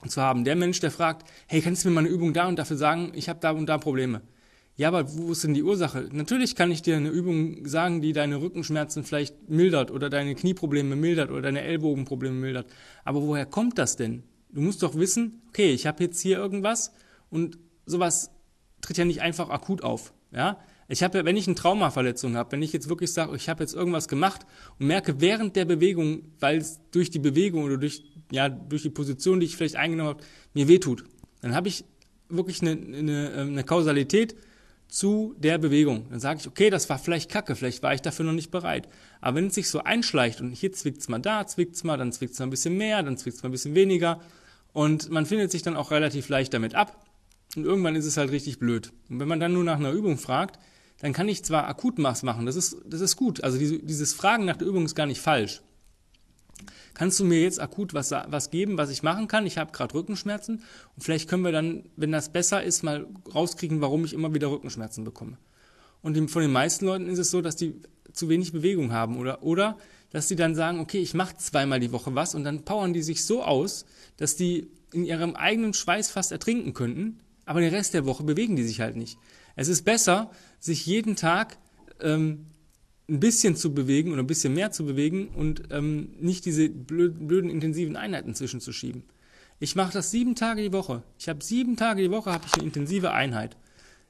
zu 0.06 0.22
haben. 0.22 0.44
Der 0.44 0.54
Mensch, 0.54 0.78
der 0.78 0.92
fragt, 0.92 1.28
hey, 1.48 1.60
kannst 1.60 1.84
du 1.84 1.88
mir 1.88 1.94
mal 1.94 2.00
eine 2.00 2.08
Übung 2.08 2.34
da 2.34 2.46
und 2.46 2.56
dafür 2.56 2.76
sagen, 2.76 3.10
ich 3.14 3.28
habe 3.28 3.40
da 3.40 3.50
und 3.50 3.66
da 3.66 3.78
Probleme. 3.78 4.22
Ja, 4.78 4.86
aber 4.86 5.12
wo 5.12 5.32
ist 5.32 5.42
denn 5.42 5.54
die 5.54 5.64
Ursache? 5.64 6.08
Natürlich 6.12 6.54
kann 6.54 6.70
ich 6.70 6.82
dir 6.82 6.96
eine 6.96 7.08
Übung 7.08 7.66
sagen, 7.66 8.00
die 8.00 8.12
deine 8.12 8.40
Rückenschmerzen 8.40 9.02
vielleicht 9.02 9.48
mildert 9.48 9.90
oder 9.90 10.08
deine 10.08 10.36
Knieprobleme 10.36 10.94
mildert 10.94 11.32
oder 11.32 11.42
deine 11.42 11.62
Ellbogenprobleme 11.62 12.36
mildert. 12.36 12.70
Aber 13.04 13.20
woher 13.22 13.44
kommt 13.44 13.76
das 13.76 13.96
denn? 13.96 14.22
Du 14.50 14.60
musst 14.60 14.84
doch 14.84 14.94
wissen, 14.94 15.42
okay, 15.48 15.72
ich 15.72 15.88
habe 15.88 16.04
jetzt 16.04 16.20
hier 16.20 16.38
irgendwas 16.38 16.92
und 17.28 17.58
sowas 17.86 18.30
tritt 18.80 18.98
ja 18.98 19.04
nicht 19.04 19.20
einfach 19.20 19.50
akut 19.50 19.82
auf. 19.82 20.12
Ja? 20.30 20.60
Ich 20.86 21.02
habe 21.02 21.18
ja, 21.18 21.24
wenn 21.24 21.36
ich 21.36 21.48
eine 21.48 21.56
Traumaverletzung 21.56 22.36
habe, 22.36 22.52
wenn 22.52 22.62
ich 22.62 22.72
jetzt 22.72 22.88
wirklich 22.88 23.12
sage, 23.12 23.34
ich 23.34 23.48
habe 23.48 23.64
jetzt 23.64 23.74
irgendwas 23.74 24.06
gemacht 24.06 24.46
und 24.78 24.86
merke 24.86 25.20
während 25.20 25.56
der 25.56 25.64
Bewegung, 25.64 26.22
weil 26.38 26.58
es 26.58 26.80
durch 26.92 27.10
die 27.10 27.18
Bewegung 27.18 27.64
oder 27.64 27.78
durch, 27.78 28.04
ja, 28.30 28.48
durch 28.48 28.82
die 28.82 28.90
Position, 28.90 29.40
die 29.40 29.46
ich 29.46 29.56
vielleicht 29.56 29.74
eingenommen 29.74 30.10
habe, 30.10 30.24
mir 30.54 30.68
wehtut, 30.68 31.02
dann 31.40 31.56
habe 31.56 31.66
ich 31.66 31.84
wirklich 32.28 32.62
eine, 32.62 32.70
eine, 32.70 33.32
eine 33.32 33.64
Kausalität 33.64 34.36
zu 34.88 35.34
der 35.38 35.58
Bewegung. 35.58 36.06
Dann 36.10 36.20
sage 36.20 36.40
ich, 36.40 36.48
okay, 36.48 36.70
das 36.70 36.88
war 36.88 36.98
vielleicht 36.98 37.30
kacke, 37.30 37.54
vielleicht 37.54 37.82
war 37.82 37.94
ich 37.94 38.02
dafür 38.02 38.24
noch 38.24 38.32
nicht 38.32 38.50
bereit. 38.50 38.88
Aber 39.20 39.36
wenn 39.36 39.48
es 39.48 39.54
sich 39.54 39.68
so 39.68 39.84
einschleicht 39.84 40.40
und 40.40 40.50
hier 40.50 40.72
zwickt's 40.72 41.08
mal 41.08 41.18
da, 41.18 41.46
zwickt's 41.46 41.84
mal, 41.84 41.96
dann 41.96 42.12
zwickt's 42.12 42.38
mal 42.38 42.46
ein 42.46 42.50
bisschen 42.50 42.76
mehr, 42.76 43.02
dann 43.02 43.16
zwickt's 43.16 43.42
mal 43.42 43.50
ein 43.50 43.52
bisschen 43.52 43.74
weniger 43.74 44.20
und 44.72 45.10
man 45.10 45.26
findet 45.26 45.50
sich 45.50 45.62
dann 45.62 45.76
auch 45.76 45.90
relativ 45.90 46.28
leicht 46.28 46.54
damit 46.54 46.74
ab, 46.74 47.04
und 47.56 47.64
irgendwann 47.64 47.96
ist 47.96 48.04
es 48.04 48.16
halt 48.16 48.30
richtig 48.30 48.58
blöd. 48.58 48.92
Und 49.08 49.20
wenn 49.20 49.28
man 49.28 49.40
dann 49.40 49.52
nur 49.52 49.64
nach 49.64 49.78
einer 49.78 49.92
Übung 49.92 50.18
fragt, 50.18 50.58
dann 51.00 51.12
kann 51.12 51.28
ich 51.28 51.44
zwar 51.44 51.68
akut 51.68 51.94
was 51.98 52.22
machen, 52.22 52.46
das 52.46 52.56
ist, 52.56 52.76
das 52.84 53.00
ist 53.00 53.16
gut. 53.16 53.42
Also 53.44 53.58
diese, 53.58 53.78
dieses 53.78 54.12
Fragen 54.12 54.44
nach 54.44 54.56
der 54.56 54.66
Übung 54.66 54.84
ist 54.84 54.94
gar 54.94 55.06
nicht 55.06 55.20
falsch. 55.20 55.62
Kannst 56.94 57.20
du 57.20 57.24
mir 57.24 57.40
jetzt 57.40 57.60
akut 57.60 57.94
was, 57.94 58.10
was 58.10 58.50
geben, 58.50 58.78
was 58.78 58.90
ich 58.90 59.02
machen 59.02 59.28
kann? 59.28 59.46
Ich 59.46 59.58
habe 59.58 59.72
gerade 59.72 59.94
Rückenschmerzen 59.94 60.62
und 60.96 61.02
vielleicht 61.02 61.28
können 61.28 61.44
wir 61.44 61.52
dann, 61.52 61.84
wenn 61.96 62.12
das 62.12 62.32
besser 62.32 62.62
ist, 62.62 62.82
mal 62.82 63.06
rauskriegen, 63.34 63.80
warum 63.80 64.04
ich 64.04 64.12
immer 64.14 64.34
wieder 64.34 64.50
Rückenschmerzen 64.50 65.04
bekomme. 65.04 65.38
Und 66.02 66.30
von 66.30 66.42
den 66.42 66.52
meisten 66.52 66.86
Leuten 66.86 67.08
ist 67.08 67.18
es 67.18 67.30
so, 67.30 67.40
dass 67.40 67.56
die 67.56 67.74
zu 68.12 68.28
wenig 68.28 68.52
Bewegung 68.52 68.92
haben 68.92 69.18
oder, 69.18 69.42
oder 69.42 69.76
dass 70.10 70.28
sie 70.28 70.36
dann 70.36 70.54
sagen, 70.54 70.80
okay, 70.80 70.98
ich 70.98 71.14
mache 71.14 71.36
zweimal 71.36 71.80
die 71.80 71.92
Woche 71.92 72.14
was 72.14 72.34
und 72.34 72.44
dann 72.44 72.64
powern 72.64 72.92
die 72.92 73.02
sich 73.02 73.24
so 73.24 73.42
aus, 73.42 73.84
dass 74.16 74.36
die 74.36 74.70
in 74.92 75.04
ihrem 75.04 75.36
eigenen 75.36 75.74
Schweiß 75.74 76.10
fast 76.10 76.32
ertrinken 76.32 76.72
könnten, 76.72 77.18
aber 77.44 77.60
den 77.60 77.74
Rest 77.74 77.94
der 77.94 78.06
Woche 78.06 78.24
bewegen 78.24 78.56
die 78.56 78.62
sich 78.62 78.80
halt 78.80 78.96
nicht. 78.96 79.18
Es 79.54 79.68
ist 79.68 79.84
besser, 79.84 80.30
sich 80.60 80.86
jeden 80.86 81.16
Tag 81.16 81.58
ähm, 82.00 82.46
ein 83.08 83.20
bisschen 83.20 83.56
zu 83.56 83.72
bewegen 83.74 84.12
oder 84.12 84.22
ein 84.22 84.26
bisschen 84.26 84.54
mehr 84.54 84.70
zu 84.70 84.84
bewegen 84.84 85.28
und 85.28 85.62
ähm, 85.70 86.10
nicht 86.20 86.44
diese 86.44 86.68
blöden, 86.68 87.26
blöden 87.26 87.50
intensiven 87.50 87.96
Einheiten 87.96 88.34
zwischenzuschieben. 88.34 89.02
Ich 89.60 89.74
mache 89.74 89.92
das 89.92 90.10
sieben 90.10 90.34
Tage 90.34 90.62
die 90.62 90.72
Woche. 90.72 91.02
Ich 91.18 91.28
habe 91.28 91.42
sieben 91.42 91.76
Tage 91.76 92.02
die 92.02 92.10
Woche 92.10 92.30
habe 92.30 92.44
ich 92.46 92.54
eine 92.54 92.64
intensive 92.64 93.12
Einheit. 93.12 93.56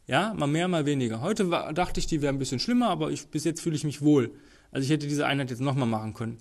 Ja, 0.06 0.34
mal 0.34 0.46
mehr, 0.46 0.68
mal 0.68 0.84
weniger. 0.84 1.20
Heute 1.20 1.50
war, 1.50 1.72
dachte 1.72 2.00
ich, 2.00 2.06
die 2.06 2.22
wäre 2.22 2.32
ein 2.32 2.38
bisschen 2.38 2.60
schlimmer, 2.60 2.88
aber 2.88 3.10
ich, 3.10 3.28
bis 3.28 3.44
jetzt 3.44 3.60
fühle 3.60 3.76
ich 3.76 3.84
mich 3.84 4.02
wohl. 4.02 4.32
Also 4.72 4.84
ich 4.84 4.90
hätte 4.90 5.06
diese 5.06 5.26
Einheit 5.26 5.50
jetzt 5.50 5.60
nochmal 5.60 5.88
machen 5.88 6.14
können. 6.14 6.38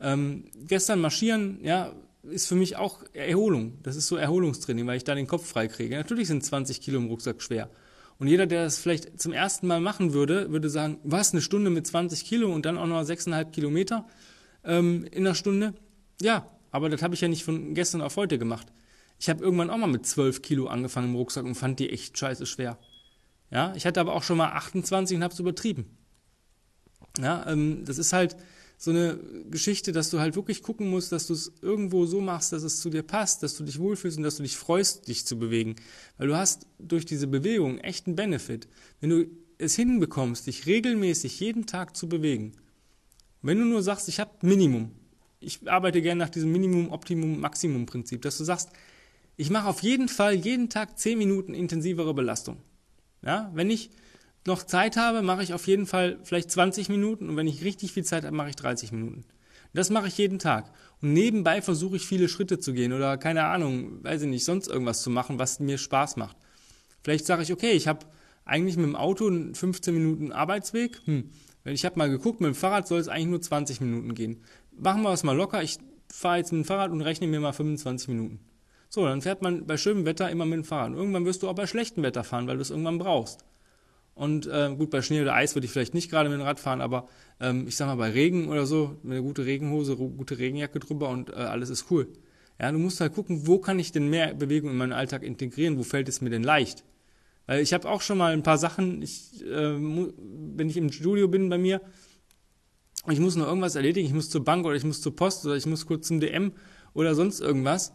Ähm, 0.00 0.44
gestern 0.66 1.00
marschieren, 1.00 1.58
ja, 1.62 1.92
ist 2.22 2.46
für 2.46 2.54
mich 2.54 2.76
auch 2.76 3.02
Erholung. 3.12 3.78
Das 3.82 3.96
ist 3.96 4.08
so 4.08 4.16
Erholungstraining, 4.16 4.86
weil 4.86 4.96
ich 4.96 5.04
da 5.04 5.14
den 5.14 5.26
Kopf 5.26 5.46
frei 5.46 5.68
kriege. 5.68 5.96
Natürlich 5.96 6.28
sind 6.28 6.44
20 6.44 6.80
Kilo 6.80 6.98
im 6.98 7.06
Rucksack 7.06 7.42
schwer. 7.42 7.68
Und 8.18 8.26
jeder, 8.26 8.46
der 8.46 8.64
das 8.64 8.78
vielleicht 8.78 9.20
zum 9.20 9.32
ersten 9.32 9.66
Mal 9.66 9.80
machen 9.80 10.12
würde, 10.12 10.50
würde 10.50 10.68
sagen, 10.68 10.98
was, 11.04 11.32
eine 11.32 11.40
Stunde 11.40 11.70
mit 11.70 11.86
20 11.86 12.24
Kilo 12.24 12.52
und 12.52 12.66
dann 12.66 12.76
auch 12.76 12.86
noch 12.86 13.00
6,5 13.02 13.50
Kilometer 13.52 14.06
ähm, 14.64 15.04
in 15.04 15.24
einer 15.24 15.34
Stunde? 15.34 15.74
Ja, 16.20 16.50
aber 16.70 16.88
das 16.88 17.02
habe 17.02 17.14
ich 17.14 17.20
ja 17.20 17.28
nicht 17.28 17.44
von 17.44 17.74
gestern 17.74 18.02
auf 18.02 18.16
heute 18.16 18.38
gemacht. 18.38 18.66
Ich 19.20 19.28
habe 19.28 19.42
irgendwann 19.42 19.70
auch 19.70 19.78
mal 19.78 19.86
mit 19.86 20.04
12 20.04 20.42
Kilo 20.42 20.66
angefangen 20.66 21.10
im 21.10 21.14
Rucksack 21.16 21.44
und 21.44 21.54
fand 21.54 21.78
die 21.78 21.90
echt 21.90 22.18
scheiße 22.18 22.46
schwer. 22.46 22.78
Ja, 23.50 23.72
ich 23.76 23.86
hatte 23.86 24.00
aber 24.00 24.14
auch 24.14 24.22
schon 24.22 24.36
mal 24.36 24.50
28 24.52 25.16
und 25.16 25.22
habe 25.22 25.32
es 25.32 25.40
übertrieben. 25.40 25.96
Ja, 27.20 27.46
ähm, 27.48 27.84
das 27.84 27.98
ist 27.98 28.12
halt 28.12 28.36
so 28.80 28.92
eine 28.92 29.18
Geschichte, 29.50 29.90
dass 29.90 30.08
du 30.08 30.20
halt 30.20 30.36
wirklich 30.36 30.62
gucken 30.62 30.88
musst, 30.88 31.10
dass 31.10 31.26
du 31.26 31.34
es 31.34 31.52
irgendwo 31.60 32.06
so 32.06 32.20
machst, 32.20 32.52
dass 32.52 32.62
es 32.62 32.80
zu 32.80 32.90
dir 32.90 33.02
passt, 33.02 33.42
dass 33.42 33.56
du 33.56 33.64
dich 33.64 33.80
wohlfühlst 33.80 34.18
und 34.18 34.22
dass 34.22 34.36
du 34.36 34.44
dich 34.44 34.56
freust, 34.56 35.08
dich 35.08 35.26
zu 35.26 35.36
bewegen. 35.36 35.74
Weil 36.16 36.28
du 36.28 36.36
hast 36.36 36.66
durch 36.78 37.04
diese 37.04 37.26
Bewegung 37.26 37.78
echt 37.78 38.06
einen 38.06 38.14
Benefit. 38.14 38.68
Wenn 39.00 39.10
du 39.10 39.26
es 39.58 39.74
hinbekommst, 39.74 40.46
dich 40.46 40.66
regelmäßig 40.66 41.40
jeden 41.40 41.66
Tag 41.66 41.96
zu 41.96 42.08
bewegen, 42.08 42.52
wenn 43.42 43.58
du 43.58 43.64
nur 43.64 43.82
sagst, 43.82 44.08
ich 44.08 44.20
habe 44.20 44.30
Minimum, 44.42 44.92
ich 45.40 45.68
arbeite 45.68 46.00
gerne 46.00 46.20
nach 46.20 46.30
diesem 46.30 46.52
Minimum, 46.52 46.92
Optimum, 46.92 47.40
Maximum 47.40 47.84
Prinzip, 47.84 48.22
dass 48.22 48.38
du 48.38 48.44
sagst, 48.44 48.70
ich 49.36 49.50
mache 49.50 49.68
auf 49.68 49.82
jeden 49.82 50.08
Fall 50.08 50.34
jeden 50.34 50.68
Tag 50.68 50.98
10 50.98 51.18
Minuten 51.18 51.52
intensivere 51.52 52.14
Belastung. 52.14 52.58
Ja, 53.22 53.50
wenn 53.54 53.70
ich 53.70 53.90
noch 54.48 54.64
Zeit 54.64 54.96
habe, 54.96 55.22
mache 55.22 55.44
ich 55.44 55.54
auf 55.54 55.66
jeden 55.68 55.86
Fall 55.86 56.18
vielleicht 56.24 56.50
20 56.50 56.88
Minuten 56.88 57.28
und 57.28 57.36
wenn 57.36 57.46
ich 57.46 57.62
richtig 57.62 57.92
viel 57.92 58.04
Zeit 58.04 58.24
habe, 58.24 58.34
mache 58.34 58.50
ich 58.50 58.56
30 58.56 58.90
Minuten. 58.90 59.24
Das 59.74 59.90
mache 59.90 60.08
ich 60.08 60.18
jeden 60.18 60.38
Tag. 60.38 60.72
Und 61.00 61.12
nebenbei 61.12 61.62
versuche 61.62 61.96
ich 61.96 62.06
viele 62.06 62.28
Schritte 62.28 62.58
zu 62.58 62.72
gehen 62.72 62.92
oder 62.92 63.18
keine 63.18 63.44
Ahnung, 63.44 64.02
weiß 64.02 64.22
ich 64.22 64.28
nicht, 64.28 64.44
sonst 64.44 64.66
irgendwas 64.66 65.02
zu 65.02 65.10
machen, 65.10 65.38
was 65.38 65.60
mir 65.60 65.78
Spaß 65.78 66.16
macht. 66.16 66.36
Vielleicht 67.04 67.26
sage 67.26 67.42
ich, 67.42 67.52
okay, 67.52 67.72
ich 67.72 67.86
habe 67.86 68.06
eigentlich 68.44 68.76
mit 68.76 68.86
dem 68.86 68.96
Auto 68.96 69.30
15 69.52 69.94
Minuten 69.94 70.32
Arbeitsweg. 70.32 71.00
Hm. 71.04 71.30
Ich 71.64 71.84
habe 71.84 71.98
mal 71.98 72.08
geguckt, 72.08 72.40
mit 72.40 72.48
dem 72.48 72.54
Fahrrad 72.54 72.88
soll 72.88 72.98
es 72.98 73.08
eigentlich 73.08 73.28
nur 73.28 73.42
20 73.42 73.80
Minuten 73.80 74.14
gehen. 74.14 74.42
Machen 74.72 75.02
wir 75.02 75.12
es 75.12 75.22
mal 75.22 75.36
locker. 75.36 75.62
Ich 75.62 75.78
fahre 76.10 76.38
jetzt 76.38 76.52
mit 76.52 76.64
dem 76.64 76.66
Fahrrad 76.66 76.90
und 76.90 77.02
rechne 77.02 77.26
mir 77.26 77.40
mal 77.40 77.52
25 77.52 78.08
Minuten. 78.08 78.40
So, 78.88 79.04
dann 79.04 79.20
fährt 79.20 79.42
man 79.42 79.66
bei 79.66 79.76
schönem 79.76 80.06
Wetter 80.06 80.30
immer 80.30 80.46
mit 80.46 80.56
dem 80.56 80.64
Fahrrad. 80.64 80.94
Irgendwann 80.94 81.26
wirst 81.26 81.42
du 81.42 81.48
auch 81.48 81.54
bei 81.54 81.66
schlechtem 81.66 82.02
Wetter 82.02 82.24
fahren, 82.24 82.46
weil 82.46 82.56
du 82.56 82.62
es 82.62 82.70
irgendwann 82.70 82.98
brauchst. 82.98 83.44
Und 84.18 84.48
äh, 84.48 84.74
gut, 84.76 84.90
bei 84.90 85.00
Schnee 85.00 85.22
oder 85.22 85.34
Eis 85.34 85.54
würde 85.54 85.66
ich 85.66 85.70
vielleicht 85.70 85.94
nicht 85.94 86.10
gerade 86.10 86.28
mit 86.28 86.40
dem 86.40 86.44
Rad 86.44 86.58
fahren, 86.58 86.80
aber 86.80 87.06
ähm, 87.38 87.68
ich 87.68 87.76
sag 87.76 87.86
mal, 87.86 87.94
bei 87.94 88.10
Regen 88.10 88.48
oder 88.48 88.66
so, 88.66 88.98
mit 89.04 89.12
einer 89.12 89.22
gute 89.22 89.46
Regenhose, 89.46 89.96
gute 89.96 90.38
Regenjacke 90.38 90.80
drüber 90.80 91.08
und 91.08 91.30
äh, 91.30 91.34
alles 91.34 91.70
ist 91.70 91.88
cool. 91.92 92.08
Ja, 92.60 92.72
du 92.72 92.78
musst 92.78 93.00
halt 93.00 93.14
gucken, 93.14 93.46
wo 93.46 93.58
kann 93.58 93.78
ich 93.78 93.92
denn 93.92 94.10
mehr 94.10 94.34
Bewegung 94.34 94.72
in 94.72 94.76
meinen 94.76 94.92
Alltag 94.92 95.22
integrieren, 95.22 95.78
wo 95.78 95.84
fällt 95.84 96.08
es 96.08 96.20
mir 96.20 96.30
denn 96.30 96.42
leicht? 96.42 96.82
Weil 97.46 97.62
ich 97.62 97.72
habe 97.72 97.88
auch 97.88 98.02
schon 98.02 98.18
mal 98.18 98.32
ein 98.32 98.42
paar 98.42 98.58
Sachen, 98.58 99.02
ich, 99.02 99.40
äh, 99.44 99.76
wenn 99.78 100.68
ich 100.68 100.76
im 100.76 100.90
Studio 100.90 101.28
bin 101.28 101.48
bei 101.48 101.58
mir, 101.58 101.80
ich 103.08 103.20
muss 103.20 103.36
noch 103.36 103.46
irgendwas 103.46 103.76
erledigen, 103.76 104.08
ich 104.08 104.14
muss 104.14 104.30
zur 104.30 104.44
Bank 104.44 104.66
oder 104.66 104.74
ich 104.74 104.82
muss 104.82 105.00
zur 105.00 105.14
Post 105.14 105.46
oder 105.46 105.54
ich 105.54 105.66
muss 105.66 105.86
kurz 105.86 106.08
zum 106.08 106.18
DM 106.18 106.54
oder 106.92 107.14
sonst 107.14 107.38
irgendwas, 107.38 107.92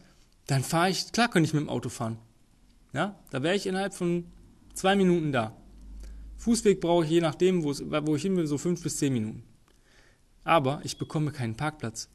dann 0.48 0.64
fahre 0.64 0.90
ich, 0.90 1.12
klar 1.12 1.30
könnte 1.30 1.48
ich 1.48 1.54
mit 1.54 1.64
dem 1.64 1.70
Auto 1.70 1.90
fahren. 1.90 2.18
Ja, 2.94 3.20
da 3.30 3.44
wäre 3.44 3.56
ich 3.56 3.68
innerhalb 3.68 3.94
von 3.94 4.24
zwei 4.74 4.96
Minuten 4.96 5.34
da. 5.34 5.58
Fußweg 6.44 6.82
brauche 6.82 7.06
ich 7.06 7.12
je 7.12 7.22
nachdem, 7.22 7.64
wo 7.64 8.16
ich 8.16 8.22
hin 8.22 8.36
will, 8.36 8.48
so 8.48 8.58
fünf 8.58 8.84
bis 8.84 8.98
zehn 8.98 9.14
Minuten. 9.14 9.44
Aber 10.44 10.82
ich 10.84 10.98
bekomme 10.98 11.32
keinen 11.32 11.56
Parkplatz. 11.56 12.10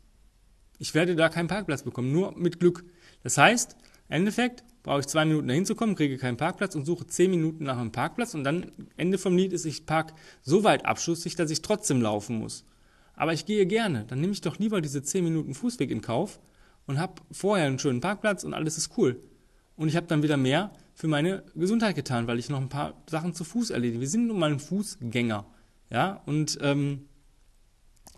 Ich 0.79 0.93
werde 0.93 1.17
da 1.17 1.31
keinen 1.31 1.49
Parkplatz 1.49 1.83
bekommen, 1.83 2.13
nur 2.13 2.37
mit 2.37 2.61
Glück. 2.61 2.85
Das 3.23 3.39
heißt, 3.39 3.75
im 4.11 4.17
Endeffekt 4.17 4.65
brauche 4.83 5.01
ich 5.01 5.07
zwei 5.07 5.25
Minuten 5.25 5.49
dahin 5.49 5.65
zu 5.65 5.75
kommen, 5.75 5.95
kriege 5.95 6.19
keinen 6.19 6.37
Parkplatz 6.37 6.75
und 6.75 6.85
suche 6.85 7.07
zehn 7.07 7.31
Minuten 7.31 7.65
nach 7.65 7.79
einem 7.79 7.91
Parkplatz 7.91 8.35
und 8.35 8.45
dann 8.45 8.71
Ende 8.99 9.17
vom 9.17 9.35
Lied 9.35 9.55
ist, 9.55 9.65
ich 9.65 9.87
park 9.87 10.13
so 10.43 10.63
weit 10.63 10.85
abschüssig, 10.85 11.35
dass 11.35 11.51
ich 11.51 11.63
trotzdem 11.63 12.03
laufen 12.03 12.39
muss. 12.39 12.67
Aber 13.15 13.33
ich 13.33 13.47
gehe 13.47 13.65
gerne, 13.65 14.05
dann 14.05 14.21
nehme 14.21 14.35
ich 14.35 14.43
doch 14.43 14.59
lieber 14.59 14.83
diese 14.83 15.03
zehn 15.03 15.25
Minuten 15.25 15.55
Fußweg 15.55 15.91
in 15.91 16.03
Kauf 16.03 16.39
und 16.87 16.99
habe 16.99 17.15
vorher 17.33 17.67
einen 17.67 17.79
schönen 17.79 18.03
Parkplatz 18.03 18.45
und 18.45 18.53
alles 18.53 18.77
ist 18.77 18.97
cool. 18.99 19.21
Und 19.77 19.89
ich 19.89 19.97
habe 19.97 20.07
dann 20.07 20.23
wieder 20.23 20.37
mehr 20.37 20.71
für 20.99 21.07
meine 21.07 21.45
Gesundheit 21.55 21.95
getan, 21.95 22.27
weil 22.27 22.41
ich 22.41 22.49
noch 22.49 22.61
ein 22.61 22.69
paar 22.69 23.01
Sachen 23.09 23.33
zu 23.33 23.45
Fuß 23.45 23.71
erledige. 23.71 24.01
Wir 24.01 24.09
sind 24.09 24.27
nun 24.27 24.41
mal 24.41 24.51
ein 24.51 24.59
Fußgänger. 24.59 25.47
Ja, 25.91 26.23
und 26.27 26.59
ähm, 26.61 27.07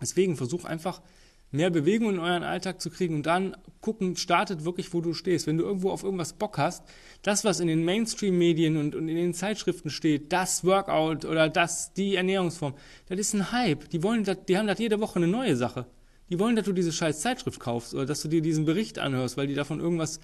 deswegen 0.01 0.35
versuch 0.35 0.65
einfach 0.65 1.03
mehr 1.51 1.69
Bewegung 1.69 2.09
in 2.09 2.19
euren 2.19 2.41
Alltag 2.41 2.81
zu 2.81 2.89
kriegen 2.89 3.13
und 3.13 3.27
dann 3.27 3.55
gucken, 3.81 4.15
startet 4.15 4.65
wirklich, 4.65 4.95
wo 4.95 5.01
du 5.01 5.13
stehst. 5.13 5.45
Wenn 5.45 5.59
du 5.59 5.63
irgendwo 5.63 5.91
auf 5.91 6.03
irgendwas 6.03 6.33
Bock 6.33 6.57
hast, 6.57 6.83
das, 7.21 7.45
was 7.45 7.59
in 7.59 7.67
den 7.67 7.85
Mainstream-Medien 7.85 8.77
und, 8.77 8.95
und 8.95 9.07
in 9.09 9.15
den 9.15 9.35
Zeitschriften 9.35 9.91
steht, 9.91 10.33
das 10.33 10.65
Workout 10.65 11.23
oder 11.23 11.49
das, 11.49 11.93
die 11.93 12.15
Ernährungsform, 12.15 12.73
das 13.07 13.19
ist 13.19 13.35
ein 13.35 13.51
Hype. 13.51 13.89
Die 13.89 14.01
wollen, 14.01 14.23
das, 14.23 14.37
die 14.47 14.57
haben 14.57 14.67
das 14.67 14.79
jede 14.79 14.99
Woche 14.99 15.17
eine 15.17 15.27
neue 15.27 15.55
Sache. 15.55 15.85
Die 16.31 16.39
wollen, 16.39 16.55
dass 16.55 16.65
du 16.65 16.73
diese 16.73 16.91
scheiß 16.91 17.19
Zeitschrift 17.19 17.59
kaufst 17.59 17.93
oder 17.93 18.07
dass 18.07 18.23
du 18.23 18.27
dir 18.27 18.41
diesen 18.41 18.65
Bericht 18.65 18.97
anhörst, 18.97 19.37
weil 19.37 19.45
die 19.45 19.53
davon 19.53 19.79
irgendwas 19.79 20.19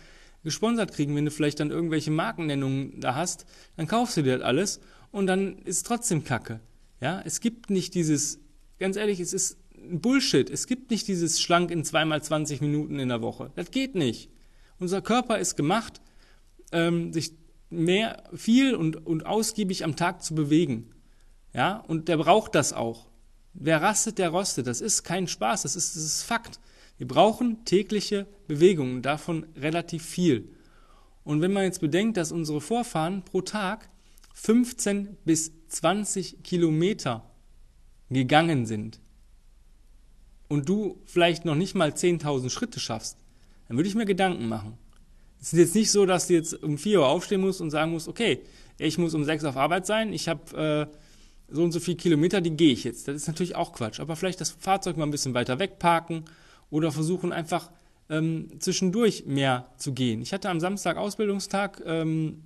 gesponsert 0.47 0.93
kriegen, 0.93 1.13
wenn 1.15 1.25
du 1.25 1.31
vielleicht 1.31 1.59
dann 1.59 1.71
irgendwelche 1.71 2.09
Markennennungen 2.09 3.01
da 3.01 3.15
hast, 3.15 3.45
dann 3.75 3.85
kaufst 3.85 4.15
du 4.15 4.23
dir 4.23 4.37
das 4.37 4.47
alles 4.47 4.79
und 5.11 5.27
dann 5.27 5.57
ist 5.59 5.77
es 5.77 5.83
trotzdem 5.83 6.23
Kacke. 6.23 6.61
Ja, 7.01 7.21
es 7.25 7.41
gibt 7.41 7.69
nicht 7.69 7.93
dieses, 7.95 8.39
ganz 8.79 8.95
ehrlich, 8.95 9.19
es 9.19 9.33
ist 9.33 9.57
Bullshit. 9.89 10.49
Es 10.49 10.67
gibt 10.67 10.89
nicht 10.89 11.07
dieses 11.07 11.41
schlank 11.41 11.69
in 11.69 11.83
zweimal 11.83 12.23
20 12.23 12.61
Minuten 12.61 12.97
in 12.97 13.09
der 13.09 13.21
Woche. 13.21 13.51
Das 13.55 13.71
geht 13.71 13.95
nicht. 13.95 14.29
Unser 14.79 15.01
Körper 15.01 15.37
ist 15.37 15.55
gemacht, 15.55 16.01
ähm, 16.71 17.11
sich 17.11 17.33
mehr, 17.69 18.23
viel 18.33 18.73
und, 18.73 19.05
und 19.05 19.25
ausgiebig 19.25 19.83
am 19.83 19.95
Tag 19.95 20.23
zu 20.23 20.33
bewegen. 20.33 20.91
Ja, 21.53 21.77
und 21.87 22.07
der 22.07 22.17
braucht 22.17 22.55
das 22.55 22.71
auch. 22.71 23.07
Wer 23.53 23.81
rastet, 23.81 24.17
der 24.17 24.29
rostet. 24.29 24.67
Das 24.67 24.81
ist 24.81 25.03
kein 25.03 25.27
Spaß, 25.27 25.63
das 25.63 25.75
ist, 25.75 25.95
das 25.95 26.03
ist 26.03 26.23
Fakt. 26.23 26.59
Wir 26.97 27.07
brauchen 27.07 27.63
tägliche 27.65 28.27
Bewegungen, 28.47 29.01
davon 29.01 29.45
relativ 29.55 30.03
viel. 30.03 30.49
Und 31.23 31.41
wenn 31.41 31.53
man 31.53 31.63
jetzt 31.63 31.81
bedenkt, 31.81 32.17
dass 32.17 32.31
unsere 32.31 32.61
Vorfahren 32.61 33.23
pro 33.23 33.41
Tag 33.41 33.89
15 34.33 35.17
bis 35.25 35.51
20 35.67 36.43
Kilometer 36.43 37.29
gegangen 38.09 38.65
sind 38.65 38.99
und 40.47 40.69
du 40.69 41.01
vielleicht 41.05 41.43
noch 41.43 41.55
nicht 41.55 41.75
mal 41.75 41.89
10.000 41.89 42.49
Schritte 42.49 42.79
schaffst, 42.79 43.17
dann 43.67 43.77
würde 43.77 43.89
ich 43.89 43.95
mir 43.95 44.05
Gedanken 44.05 44.47
machen. 44.47 44.77
Es 45.39 45.53
ist 45.53 45.59
jetzt 45.59 45.75
nicht 45.75 45.91
so, 45.91 46.05
dass 46.05 46.27
du 46.27 46.33
jetzt 46.33 46.63
um 46.63 46.77
4 46.77 46.99
Uhr 46.99 47.07
aufstehen 47.07 47.41
musst 47.41 47.61
und 47.61 47.69
sagen 47.69 47.91
musst, 47.91 48.07
okay, 48.07 48.41
ich 48.79 48.97
muss 48.97 49.13
um 49.13 49.23
6 49.23 49.43
Uhr 49.43 49.49
auf 49.49 49.57
Arbeit 49.57 49.85
sein, 49.85 50.13
ich 50.13 50.27
habe 50.29 50.89
äh, 50.89 51.53
so 51.53 51.63
und 51.63 51.71
so 51.71 51.79
viele 51.79 51.97
Kilometer, 51.97 52.41
die 52.41 52.51
gehe 52.51 52.73
ich 52.73 52.83
jetzt. 52.83 53.07
Das 53.07 53.15
ist 53.15 53.27
natürlich 53.27 53.55
auch 53.55 53.73
Quatsch. 53.73 53.99
Aber 53.99 54.15
vielleicht 54.15 54.41
das 54.41 54.51
Fahrzeug 54.51 54.97
mal 54.97 55.05
ein 55.05 55.11
bisschen 55.11 55.33
weiter 55.33 55.59
wegparken 55.59 56.25
oder 56.69 56.91
versuchen 56.91 57.31
einfach 57.31 57.71
ähm, 58.09 58.49
zwischendurch 58.59 59.25
mehr 59.25 59.69
zu 59.77 59.93
gehen. 59.93 60.21
Ich 60.21 60.33
hatte 60.33 60.49
am 60.49 60.59
Samstag 60.59 60.97
Ausbildungstag, 60.97 61.81
ähm, 61.85 62.43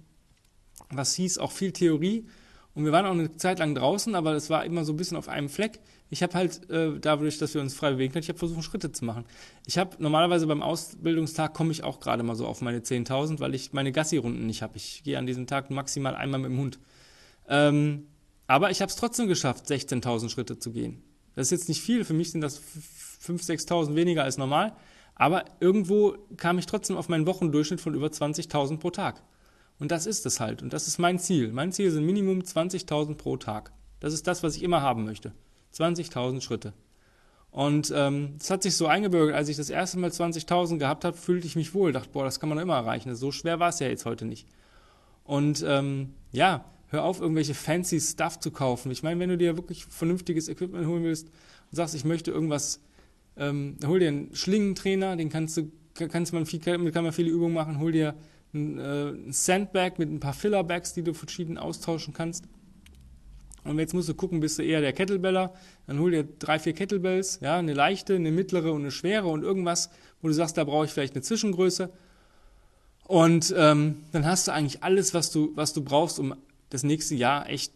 was 0.90 1.14
hieß 1.16 1.38
auch 1.38 1.52
viel 1.52 1.72
Theorie. 1.72 2.26
Und 2.74 2.86
wir 2.86 2.94
waren 2.94 3.06
auch 3.06 3.12
eine 3.12 3.36
Zeit 3.36 3.60
lang 3.60 3.76
draußen, 3.76 4.16
aber 4.16 4.34
es 4.34 4.50
war 4.50 4.64
immer 4.64 4.86
so 4.86 4.94
ein 4.94 4.98
bisschen 4.98 5.18
auf 5.18 5.28
einem 5.28 5.50
Fleck. 5.50 5.82
Ich 6.10 6.24
habe 6.24 6.34
halt, 6.34 6.70
äh, 6.70 7.00
dadurch, 7.00 7.38
dass 7.38 7.54
wir 7.54 7.62
uns 7.62 7.74
frei 7.74 7.92
bewegen 7.92 8.14
können, 8.14 8.24
ich 8.24 8.30
habe 8.30 8.40
versucht, 8.40 8.64
Schritte 8.64 8.92
zu 8.92 9.04
machen. 9.04 9.26
Ich 9.66 9.78
habe 9.78 9.98
normalerweise 10.00 10.48
beim 10.48 10.62
Ausbildungstag 10.62 11.54
komme 11.54 11.72
ich 11.72 11.84
auch 11.84 12.00
gerade 12.00 12.24
mal 12.24 12.36
so 12.36 12.48
auf 12.48 12.62
meine 12.62 12.80
10.000, 12.80 13.40
weil 13.40 13.56
ich 13.56 13.74
meine 13.74 13.92
Gassi-Runden 13.92 14.46
nicht 14.46 14.62
habe. 14.62 14.78
Ich 14.78 15.04
gehe 15.04 15.18
an 15.18 15.26
diesem 15.26 15.48
Tag 15.48 15.70
maximal 15.70 16.16
einmal 16.16 16.40
mit 16.40 16.52
dem 16.52 16.60
Hund. 16.60 16.80
Ähm, 17.50 18.08
aber 18.48 18.72
ich 18.72 18.82
habe 18.82 18.90
es 18.90 18.96
trotzdem 18.96 19.28
geschafft, 19.28 19.66
16.000 19.68 20.30
Schritte 20.30 20.58
zu 20.58 20.72
gehen. 20.72 21.04
Das 21.36 21.48
ist 21.48 21.52
jetzt 21.52 21.70
nicht 21.70 21.82
viel. 21.82 22.04
Für 22.06 22.14
mich 22.14 22.32
sind 22.32 22.42
das 22.42 22.62
5.000, 23.24 23.68
6.000 23.68 23.96
weniger 23.96 24.24
als 24.24 24.38
normal. 24.38 24.74
Aber 25.16 25.46
irgendwo 25.60 26.16
kam 26.38 26.58
ich 26.58 26.66
trotzdem 26.66 26.98
auf 26.98 27.10
meinen 27.10 27.28
Wochendurchschnitt 27.28 27.82
von 27.82 27.94
über 27.94 28.08
20.000 28.08 28.78
pro 28.78 28.90
Tag. 28.90 29.22
Und 29.80 29.92
das 29.92 30.06
ist 30.06 30.26
es 30.26 30.40
halt. 30.40 30.62
Und 30.62 30.74
das 30.74 30.88
ist 30.88 31.00
mein 31.00 31.20
Ziel. 31.20 31.52
Mein 31.52 31.72
Ziel 31.72 31.92
sind 31.92 32.06
Minimum 32.06 32.40
20.000 32.40 33.16
pro 33.16 33.38
Tag. 33.38 33.72
Das 34.00 34.14
ist 34.14 34.28
das, 34.28 34.44
was 34.44 34.56
ich 34.56 34.64
immer 34.64 34.82
haben 34.82 35.06
möchte. 35.06 35.34
20.000 35.74 36.42
Schritte. 36.42 36.74
Und 37.52 37.92
ähm, 37.96 38.36
das 38.38 38.50
hat 38.50 38.64
sich 38.64 38.76
so 38.76 38.88
eingebürgert, 38.88 39.36
als 39.36 39.50
ich 39.50 39.58
das 39.58 39.70
erste 39.70 40.00
Mal 40.00 40.10
20.000 40.10 40.78
gehabt 40.78 41.04
habe, 41.04 41.18
fühlte 41.18 41.46
ich 41.46 41.56
mich 41.56 41.74
wohl. 41.74 41.92
Dachte, 41.92 42.10
boah, 42.14 42.24
das 42.24 42.40
kann 42.40 42.48
man 42.50 42.58
doch 42.58 42.64
immer 42.64 42.76
erreichen. 42.76 43.14
So 43.16 43.32
schwer 43.32 43.60
war 43.60 43.70
es 43.70 43.80
ja 43.80 43.88
jetzt 43.88 44.06
heute 44.06 44.26
nicht. 44.26 44.48
Und 45.24 45.64
ähm, 45.68 46.14
ja, 46.32 46.66
hör 46.88 47.04
auf, 47.04 47.20
irgendwelche 47.20 47.54
fancy 47.54 48.00
Stuff 48.00 48.40
zu 48.40 48.52
kaufen. 48.52 48.92
Ich 48.92 49.04
meine, 49.04 49.20
wenn 49.20 49.30
du 49.30 49.38
dir 49.38 49.58
wirklich 49.58 49.86
vernünftiges 49.86 50.48
Equipment 50.48 50.88
holen 50.88 51.04
willst 51.04 51.28
und 51.28 51.76
sagst, 51.76 51.94
ich 51.94 52.06
möchte 52.06 52.32
irgendwas 52.32 52.80
ähm, 53.38 53.78
hol 53.86 54.00
dir 54.00 54.10
einen 54.10 54.36
Schlingentrainer, 54.36 55.16
den 55.16 55.30
kannst 55.30 55.58
du, 55.58 55.72
kannst 55.94 56.34
man 56.34 56.46
viel, 56.46 56.60
kann 56.60 57.04
man 57.04 57.14
viele 57.14 57.30
Übungen 57.30 57.54
machen, 57.54 57.80
hol 57.80 57.92
dir 57.92 58.16
ein, 58.54 58.78
äh, 58.78 59.14
Sandbag 59.30 59.94
mit 59.98 60.12
ein 60.12 60.20
paar 60.20 60.34
Fillerbags, 60.34 60.94
die 60.94 61.04
du 61.04 61.14
verschieden 61.14 61.58
austauschen 61.58 62.14
kannst. 62.14 62.46
Und 63.64 63.78
jetzt 63.78 63.94
musst 63.94 64.10
du 64.10 64.16
gucken, 64.16 64.40
bist 64.40 64.58
du 64.58 64.64
eher 64.64 64.82
der 64.82 64.94
Kettlebeller, 64.94 65.54
dann 65.86 66.00
hol 66.00 66.12
dir 66.12 66.24
drei, 66.24 66.58
vier 66.58 66.74
Kettlebells, 66.74 67.40
ja, 67.42 67.58
eine 67.58 67.74
leichte, 67.74 68.16
eine 68.16 68.32
mittlere 68.32 68.72
und 68.74 68.82
eine 68.82 68.92
schwere 68.92 69.28
und 69.28 69.44
irgendwas, 69.44 69.92
wo 70.22 70.28
du 70.28 70.34
sagst, 70.34 70.58
da 70.58 70.64
brauche 70.64 70.86
ich 70.86 70.92
vielleicht 70.92 71.14
eine 71.14 71.22
Zwischengröße. 71.22 71.92
Und 73.08 73.54
ähm, 73.58 73.98
dann 74.14 74.26
hast 74.26 74.48
du 74.48 74.54
eigentlich 74.54 74.84
alles, 74.84 75.14
was 75.14 75.32
du, 75.32 75.52
was 75.56 75.74
du 75.74 75.84
brauchst, 75.84 76.20
um 76.20 76.34
das 76.70 76.84
nächste 76.84 77.14
Jahr 77.14 77.50
echt, 77.50 77.74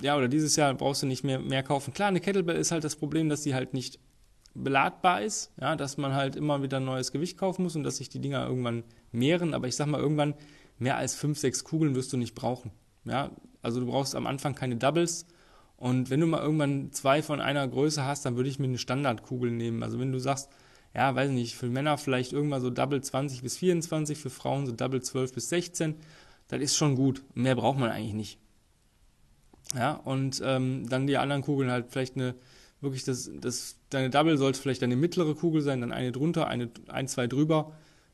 ja, 0.00 0.16
oder 0.16 0.28
dieses 0.28 0.54
Jahr 0.54 0.72
brauchst 0.74 1.02
du 1.02 1.06
nicht 1.06 1.24
mehr, 1.24 1.40
mehr 1.40 1.62
kaufen. 1.62 1.92
Klar, 1.92 2.08
eine 2.08 2.20
Kettlebell 2.20 2.56
ist 2.56 2.70
halt 2.70 2.84
das 2.84 2.94
Problem, 2.94 3.28
dass 3.28 3.42
sie 3.42 3.54
halt 3.54 3.74
nicht 3.74 3.98
beladbar 4.54 5.22
ist, 5.22 5.52
ja, 5.60 5.76
dass 5.76 5.96
man 5.96 6.14
halt 6.14 6.36
immer 6.36 6.62
wieder 6.62 6.80
neues 6.80 7.12
Gewicht 7.12 7.38
kaufen 7.38 7.62
muss 7.62 7.76
und 7.76 7.84
dass 7.84 7.98
sich 7.98 8.08
die 8.08 8.20
Dinger 8.20 8.46
irgendwann 8.46 8.84
mehren. 9.12 9.54
Aber 9.54 9.68
ich 9.68 9.76
sag 9.76 9.86
mal, 9.86 10.00
irgendwann 10.00 10.34
mehr 10.78 10.96
als 10.96 11.14
fünf, 11.14 11.38
sechs 11.38 11.64
Kugeln 11.64 11.94
wirst 11.94 12.12
du 12.12 12.16
nicht 12.16 12.34
brauchen. 12.34 12.70
Ja, 13.04 13.30
also 13.62 13.80
du 13.80 13.86
brauchst 13.86 14.14
am 14.14 14.26
Anfang 14.26 14.54
keine 14.54 14.76
Doubles. 14.76 15.26
Und 15.76 16.10
wenn 16.10 16.20
du 16.20 16.26
mal 16.26 16.42
irgendwann 16.42 16.92
zwei 16.92 17.22
von 17.22 17.40
einer 17.40 17.66
Größe 17.66 18.04
hast, 18.04 18.26
dann 18.26 18.36
würde 18.36 18.50
ich 18.50 18.58
mir 18.58 18.66
eine 18.66 18.78
Standardkugel 18.78 19.50
nehmen. 19.50 19.82
Also 19.82 19.98
wenn 19.98 20.12
du 20.12 20.18
sagst, 20.18 20.50
ja, 20.94 21.14
weiß 21.14 21.30
nicht, 21.30 21.54
für 21.54 21.68
Männer 21.68 21.96
vielleicht 21.98 22.32
irgendwann 22.32 22.60
so 22.60 22.70
Double 22.70 23.00
20 23.00 23.42
bis 23.42 23.56
24, 23.56 24.18
für 24.18 24.30
Frauen 24.30 24.66
so 24.66 24.72
Double 24.72 25.00
12 25.00 25.32
bis 25.32 25.48
16, 25.48 25.94
das 26.48 26.60
ist 26.60 26.76
schon 26.76 26.96
gut. 26.96 27.22
Mehr 27.34 27.54
braucht 27.54 27.78
man 27.78 27.90
eigentlich 27.90 28.14
nicht. 28.14 28.38
Ja, 29.74 29.92
und 29.92 30.42
ähm, 30.44 30.88
dann 30.88 31.06
die 31.06 31.16
anderen 31.16 31.42
Kugeln 31.42 31.70
halt 31.70 31.86
vielleicht 31.90 32.16
eine, 32.16 32.34
wirklich 32.80 33.04
das, 33.04 33.30
das, 33.40 33.76
deine 33.90 34.10
Double 34.10 34.38
sollte 34.38 34.60
vielleicht 34.60 34.82
eine 34.82 34.96
mittlere 34.96 35.34
Kugel 35.34 35.62
sein, 35.62 35.80
dann 35.80 35.92
eine 35.92 36.12
drunter, 36.12 36.46
eine, 36.46 36.70
ein, 36.88 37.08
zwei 37.08 37.26
drüber 37.26 37.72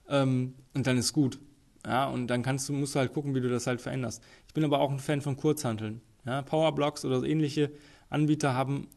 ähm, 0.09 0.55
und 0.75 0.87
dann 0.87 0.99
ist 0.99 1.13
gut. 1.13 1.39
Ja, 1.85 2.09
und 2.09 2.27
dann 2.27 2.43
kannst 2.43 2.69
du, 2.69 2.73
musst 2.73 2.95
du 2.95 2.99
halt 2.99 3.13
gucken, 3.13 3.35
wie 3.35 3.41
du 3.41 3.49
das 3.49 3.67
halt 3.67 3.81
veränderst. 3.81 4.23
Ich 4.49 4.55
bin 4.55 4.65
aber 4.65 4.81
auch 4.81 4.91
ein 4.91 4.99
Fan 4.99 5.21
von 5.21 5.37
Kurzhanteln. 5.37 6.01
Ja, 6.25 6.43
Powerblocks 6.43 7.05
oder 7.05 7.23
ähnliche 7.23 7.71
Anbieter 8.11 8.55
haben 8.55 8.89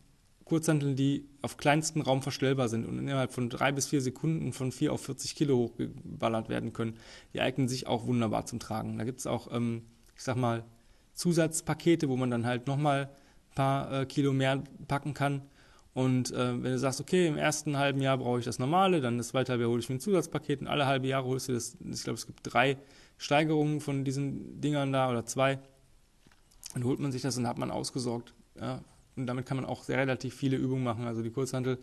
Kurzhanteln, 0.50 0.96
die 0.96 1.30
auf 1.44 1.58
kleinstem 1.58 2.02
Raum 2.02 2.24
verstellbar 2.24 2.68
sind 2.68 2.86
und 2.86 2.98
innerhalb 2.98 3.32
von 3.32 3.50
drei 3.50 3.72
bis 3.72 3.86
vier 3.86 4.02
Sekunden 4.02 4.52
von 4.52 4.72
vier 4.72 4.92
auf 4.92 5.02
40 5.02 5.36
Kilo 5.36 5.56
hochgeballert 5.58 6.50
werden 6.50 6.74
können. 6.74 6.98
Die 7.34 7.42
eignen 7.42 7.68
sich 7.68 7.86
auch 7.86 8.08
wunderbar 8.08 8.46
zum 8.48 8.60
Tragen. 8.60 8.98
Da 8.98 9.04
gibt 9.04 9.20
es 9.20 9.28
auch, 9.28 9.52
ähm, 9.52 9.84
ich 10.16 10.24
sag 10.24 10.36
mal, 10.36 10.66
Zusatzpakete, 11.14 12.10
wo 12.10 12.18
man 12.18 12.32
dann 12.32 12.48
halt 12.48 12.66
nochmal 12.66 13.10
ein 13.52 13.56
paar 13.56 14.02
äh, 14.02 14.06
Kilo 14.08 14.34
mehr 14.34 14.64
packen 14.88 15.14
kann. 15.14 15.44
Und 15.94 16.32
äh, 16.32 16.64
wenn 16.64 16.72
du 16.72 16.80
sagst, 16.80 17.02
okay, 17.02 17.28
im 17.28 17.38
ersten 17.38 17.78
halben 17.78 18.02
Jahr 18.02 18.18
brauche 18.18 18.40
ich 18.40 18.46
das 18.46 18.60
normale, 18.60 19.02
dann 19.02 19.18
das 19.18 19.30
zweite 19.30 19.52
halbe 19.52 19.64
Jahr 19.64 19.72
hole 19.72 19.82
ich 19.82 19.90
mir 19.90 19.96
ein 19.96 20.00
Zusatzpaket 20.00 20.62
und 20.62 20.68
alle 20.68 20.86
halbe 20.86 21.08
Jahre 21.08 21.26
holst 21.26 21.50
du 21.50 21.54
das. 21.54 21.78
Ich 21.92 22.04
glaube, 22.04 22.18
es 22.18 22.28
gibt 22.28 22.42
drei 22.44 22.78
Steigerungen 23.18 23.82
von 23.82 24.06
diesen 24.06 24.62
Dingern 24.62 24.94
da 24.94 25.10
oder 25.10 25.26
zwei. 25.26 25.60
Dann 26.74 26.84
holt 26.84 27.00
man 27.00 27.12
sich 27.12 27.22
das 27.22 27.38
und 27.38 27.48
hat 27.48 27.58
man 27.58 27.72
ausgesorgt. 27.72 28.34
Ja. 28.60 28.82
Und 29.16 29.28
damit 29.28 29.46
kann 29.46 29.58
man 29.58 29.66
auch 29.66 29.84
sehr 29.84 29.98
relativ 29.98 30.36
viele 30.36 30.58
Übungen 30.58 30.84
machen. 30.84 31.06
Also 31.06 31.22
die 31.22 31.32
Kurzhantel 31.32 31.80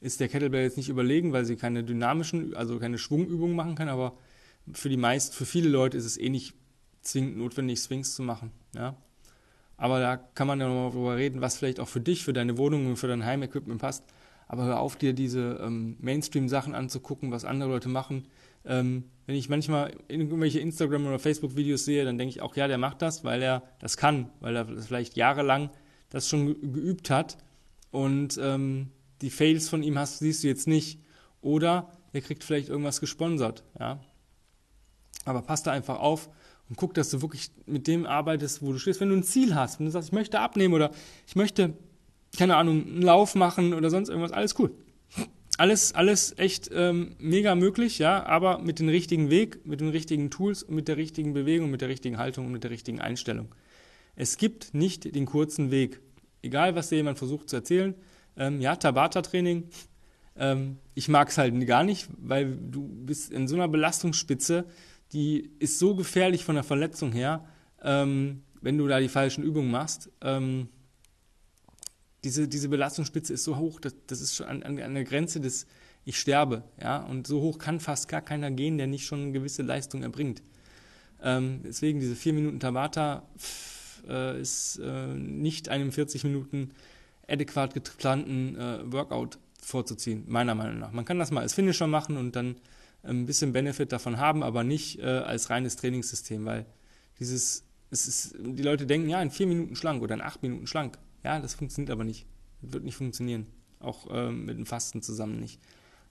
ist 0.00 0.18
der 0.18 0.28
Kettlebell 0.28 0.64
jetzt 0.64 0.76
nicht 0.76 0.88
überlegen, 0.88 1.32
weil 1.32 1.44
sie 1.44 1.56
keine 1.56 1.84
dynamischen, 1.84 2.54
also 2.56 2.78
keine 2.78 2.98
Schwungübungen 2.98 3.54
machen 3.54 3.76
kann, 3.76 3.88
aber 3.88 4.16
für 4.72 4.88
die 4.88 4.96
meisten, 4.96 5.34
für 5.34 5.46
viele 5.46 5.68
Leute 5.68 5.96
ist 5.96 6.04
es 6.04 6.18
eh 6.18 6.28
nicht 6.28 6.54
zwingend 7.02 7.36
notwendig, 7.36 7.80
Swings 7.80 8.14
zu 8.14 8.22
machen. 8.22 8.50
Ja. 8.74 8.96
Aber 9.76 10.00
da 10.00 10.16
kann 10.16 10.46
man 10.46 10.60
ja 10.60 10.68
nochmal 10.68 10.90
drüber 10.90 11.16
reden, 11.16 11.40
was 11.40 11.56
vielleicht 11.56 11.80
auch 11.80 11.88
für 11.88 12.00
dich, 12.00 12.24
für 12.24 12.32
deine 12.32 12.58
Wohnung 12.58 12.86
und 12.86 12.96
für 12.96 13.08
dein 13.08 13.24
Heimequipment 13.24 13.80
passt. 13.80 14.04
Aber 14.48 14.64
hör 14.64 14.80
auf, 14.80 14.96
dir 14.96 15.12
diese 15.12 15.58
ähm, 15.62 15.96
Mainstream-Sachen 16.00 16.74
anzugucken, 16.74 17.30
was 17.30 17.44
andere 17.44 17.70
Leute 17.70 17.88
machen. 17.88 18.26
Ähm, 18.64 19.04
wenn 19.26 19.34
ich 19.34 19.48
manchmal 19.48 19.92
irgendwelche 20.08 20.60
Instagram- 20.60 21.06
oder 21.06 21.18
Facebook-Videos 21.18 21.84
sehe, 21.84 22.04
dann 22.04 22.18
denke 22.18 22.30
ich 22.30 22.42
auch, 22.42 22.54
ja, 22.54 22.68
der 22.68 22.78
macht 22.78 23.02
das, 23.02 23.24
weil 23.24 23.42
er 23.42 23.62
das 23.78 23.96
kann, 23.96 24.28
weil 24.40 24.54
er 24.56 24.66
vielleicht 24.66 25.16
jahrelang 25.16 25.70
das 26.10 26.28
schon 26.28 26.46
geübt 26.72 27.10
hat. 27.10 27.38
Und 27.90 28.38
ähm, 28.42 28.90
die 29.20 29.30
Fails 29.30 29.68
von 29.68 29.82
ihm 29.82 29.98
hast, 29.98 30.18
siehst 30.18 30.44
du 30.44 30.48
jetzt 30.48 30.68
nicht. 30.68 31.00
Oder 31.40 31.90
er 32.12 32.20
kriegt 32.20 32.44
vielleicht 32.44 32.68
irgendwas 32.68 33.00
gesponsert. 33.00 33.64
Ja? 33.78 34.00
Aber 35.24 35.42
passt 35.42 35.66
da 35.66 35.72
einfach 35.72 35.98
auf 35.98 36.28
und 36.72 36.76
guck, 36.76 36.94
dass 36.94 37.10
du 37.10 37.20
wirklich 37.20 37.50
mit 37.66 37.86
dem 37.86 38.06
arbeitest, 38.06 38.62
wo 38.62 38.72
du 38.72 38.78
stehst. 38.78 38.98
Wenn 38.98 39.10
du 39.10 39.16
ein 39.16 39.22
Ziel 39.22 39.54
hast, 39.54 39.78
wenn 39.78 39.84
du 39.84 39.92
sagst, 39.92 40.08
ich 40.08 40.14
möchte 40.14 40.40
abnehmen 40.40 40.72
oder 40.72 40.90
ich 41.26 41.36
möchte, 41.36 41.74
keine 42.38 42.56
Ahnung, 42.56 42.86
einen 42.86 43.02
Lauf 43.02 43.34
machen 43.34 43.74
oder 43.74 43.90
sonst 43.90 44.08
irgendwas, 44.08 44.32
alles 44.32 44.58
cool. 44.58 44.74
Alles, 45.58 45.94
alles 45.94 46.38
echt 46.38 46.70
ähm, 46.72 47.14
mega 47.18 47.54
möglich, 47.54 47.98
ja, 47.98 48.24
aber 48.24 48.56
mit 48.56 48.78
dem 48.78 48.88
richtigen 48.88 49.28
Weg, 49.28 49.66
mit 49.66 49.82
den 49.82 49.90
richtigen 49.90 50.30
Tools 50.30 50.62
und 50.62 50.74
mit 50.74 50.88
der 50.88 50.96
richtigen 50.96 51.34
Bewegung, 51.34 51.70
mit 51.70 51.82
der 51.82 51.90
richtigen 51.90 52.16
Haltung 52.16 52.46
und 52.46 52.52
mit 52.52 52.64
der 52.64 52.70
richtigen 52.70 53.02
Einstellung. 53.02 53.54
Es 54.16 54.38
gibt 54.38 54.72
nicht 54.72 55.14
den 55.14 55.26
kurzen 55.26 55.70
Weg. 55.70 56.00
Egal, 56.40 56.74
was 56.74 56.88
dir 56.88 56.96
jemand 56.96 57.18
versucht 57.18 57.50
zu 57.50 57.56
erzählen. 57.56 57.94
Ähm, 58.38 58.62
ja, 58.62 58.76
Tabata-Training, 58.76 59.64
ähm, 60.36 60.78
ich 60.94 61.10
mag 61.10 61.28
es 61.28 61.36
halt 61.36 61.66
gar 61.66 61.84
nicht, 61.84 62.08
weil 62.16 62.56
du 62.56 62.88
bist 62.88 63.30
in 63.30 63.46
so 63.46 63.56
einer 63.56 63.68
Belastungsspitze, 63.68 64.64
die 65.12 65.50
ist 65.58 65.78
so 65.78 65.94
gefährlich 65.94 66.44
von 66.44 66.54
der 66.54 66.64
Verletzung 66.64 67.12
her, 67.12 67.44
ähm, 67.82 68.42
wenn 68.60 68.78
du 68.78 68.86
da 68.86 69.00
die 69.00 69.08
falschen 69.08 69.44
Übungen 69.44 69.70
machst. 69.70 70.10
Ähm, 70.20 70.68
diese, 72.24 72.48
diese 72.48 72.68
Belastungsspitze 72.68 73.32
ist 73.32 73.44
so 73.44 73.56
hoch, 73.56 73.80
das, 73.80 73.94
das 74.06 74.20
ist 74.20 74.36
schon 74.36 74.46
an, 74.46 74.62
an, 74.62 74.94
der 74.94 75.04
Grenze 75.04 75.40
des 75.40 75.66
Ich 76.04 76.18
sterbe. 76.18 76.62
Ja? 76.80 76.98
Und 76.98 77.26
so 77.26 77.40
hoch 77.40 77.58
kann 77.58 77.80
fast 77.80 78.08
gar 78.08 78.20
keiner 78.20 78.50
gehen, 78.50 78.78
der 78.78 78.86
nicht 78.86 79.06
schon 79.06 79.22
eine 79.22 79.32
gewisse 79.32 79.62
Leistung 79.62 80.02
erbringt. 80.02 80.42
Ähm, 81.22 81.60
deswegen 81.64 82.00
diese 82.00 82.16
4 82.16 82.32
Minuten 82.32 82.60
Tabata 82.60 83.28
pff, 83.36 84.04
äh, 84.08 84.40
ist 84.40 84.78
äh, 84.78 85.06
nicht 85.14 85.68
einem 85.68 85.92
40 85.92 86.24
Minuten 86.24 86.70
adäquat 87.28 87.74
geplanten 87.74 88.56
äh, 88.56 88.92
Workout 88.92 89.38
vorzuziehen, 89.60 90.24
meiner 90.26 90.54
Meinung 90.54 90.78
nach. 90.78 90.92
Man 90.92 91.04
kann 91.04 91.18
das 91.18 91.30
mal 91.30 91.42
als 91.42 91.54
Finisher 91.54 91.86
machen 91.86 92.16
und 92.16 92.34
dann 92.34 92.56
ein 93.02 93.26
bisschen 93.26 93.52
Benefit 93.52 93.92
davon 93.92 94.18
haben, 94.18 94.42
aber 94.42 94.64
nicht 94.64 94.98
äh, 95.00 95.04
als 95.04 95.50
reines 95.50 95.76
Trainingssystem, 95.76 96.44
weil 96.44 96.66
dieses, 97.18 97.64
es 97.90 98.06
ist, 98.06 98.36
die 98.38 98.62
Leute 98.62 98.86
denken, 98.86 99.08
ja, 99.08 99.20
in 99.20 99.30
vier 99.30 99.46
Minuten 99.46 99.76
schlank 99.76 100.02
oder 100.02 100.14
in 100.14 100.20
acht 100.20 100.42
Minuten 100.42 100.66
schlank. 100.66 100.98
Ja, 101.24 101.40
das 101.40 101.54
funktioniert 101.54 101.90
aber 101.90 102.04
nicht. 102.04 102.26
Das 102.60 102.72
wird 102.72 102.84
nicht 102.84 102.96
funktionieren. 102.96 103.46
Auch 103.80 104.06
ähm, 104.10 104.44
mit 104.44 104.56
dem 104.56 104.66
Fasten 104.66 105.02
zusammen 105.02 105.40
nicht. 105.40 105.60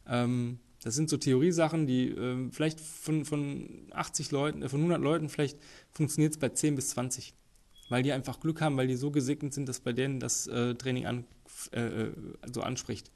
Ähm, 0.07 0.59
das 0.83 0.95
sind 0.95 1.09
so 1.09 1.17
Theoriesachen, 1.17 1.85
die 1.85 2.09
äh, 2.09 2.49
vielleicht 2.51 2.79
von, 2.79 3.23
von 3.23 3.87
80 3.91 4.31
Leuten, 4.31 4.61
äh, 4.61 4.69
von 4.69 4.79
100 4.79 5.01
Leuten, 5.01 5.29
vielleicht 5.29 5.57
funktioniert 5.91 6.33
es 6.33 6.39
bei 6.39 6.49
10 6.49 6.75
bis 6.75 6.89
20. 6.89 7.33
Weil 7.89 8.03
die 8.03 8.11
einfach 8.11 8.39
Glück 8.39 8.61
haben, 8.61 8.77
weil 8.77 8.87
die 8.87 8.95
so 8.95 9.11
gesegnet 9.11 9.53
sind, 9.53 9.67
dass 9.67 9.79
bei 9.79 9.93
denen 9.93 10.19
das 10.19 10.47
äh, 10.47 10.75
Training 10.75 11.05
an, 11.05 11.25
äh, 11.71 11.81
äh, 11.81 12.13
so 12.51 12.61
anspricht. 12.61 13.11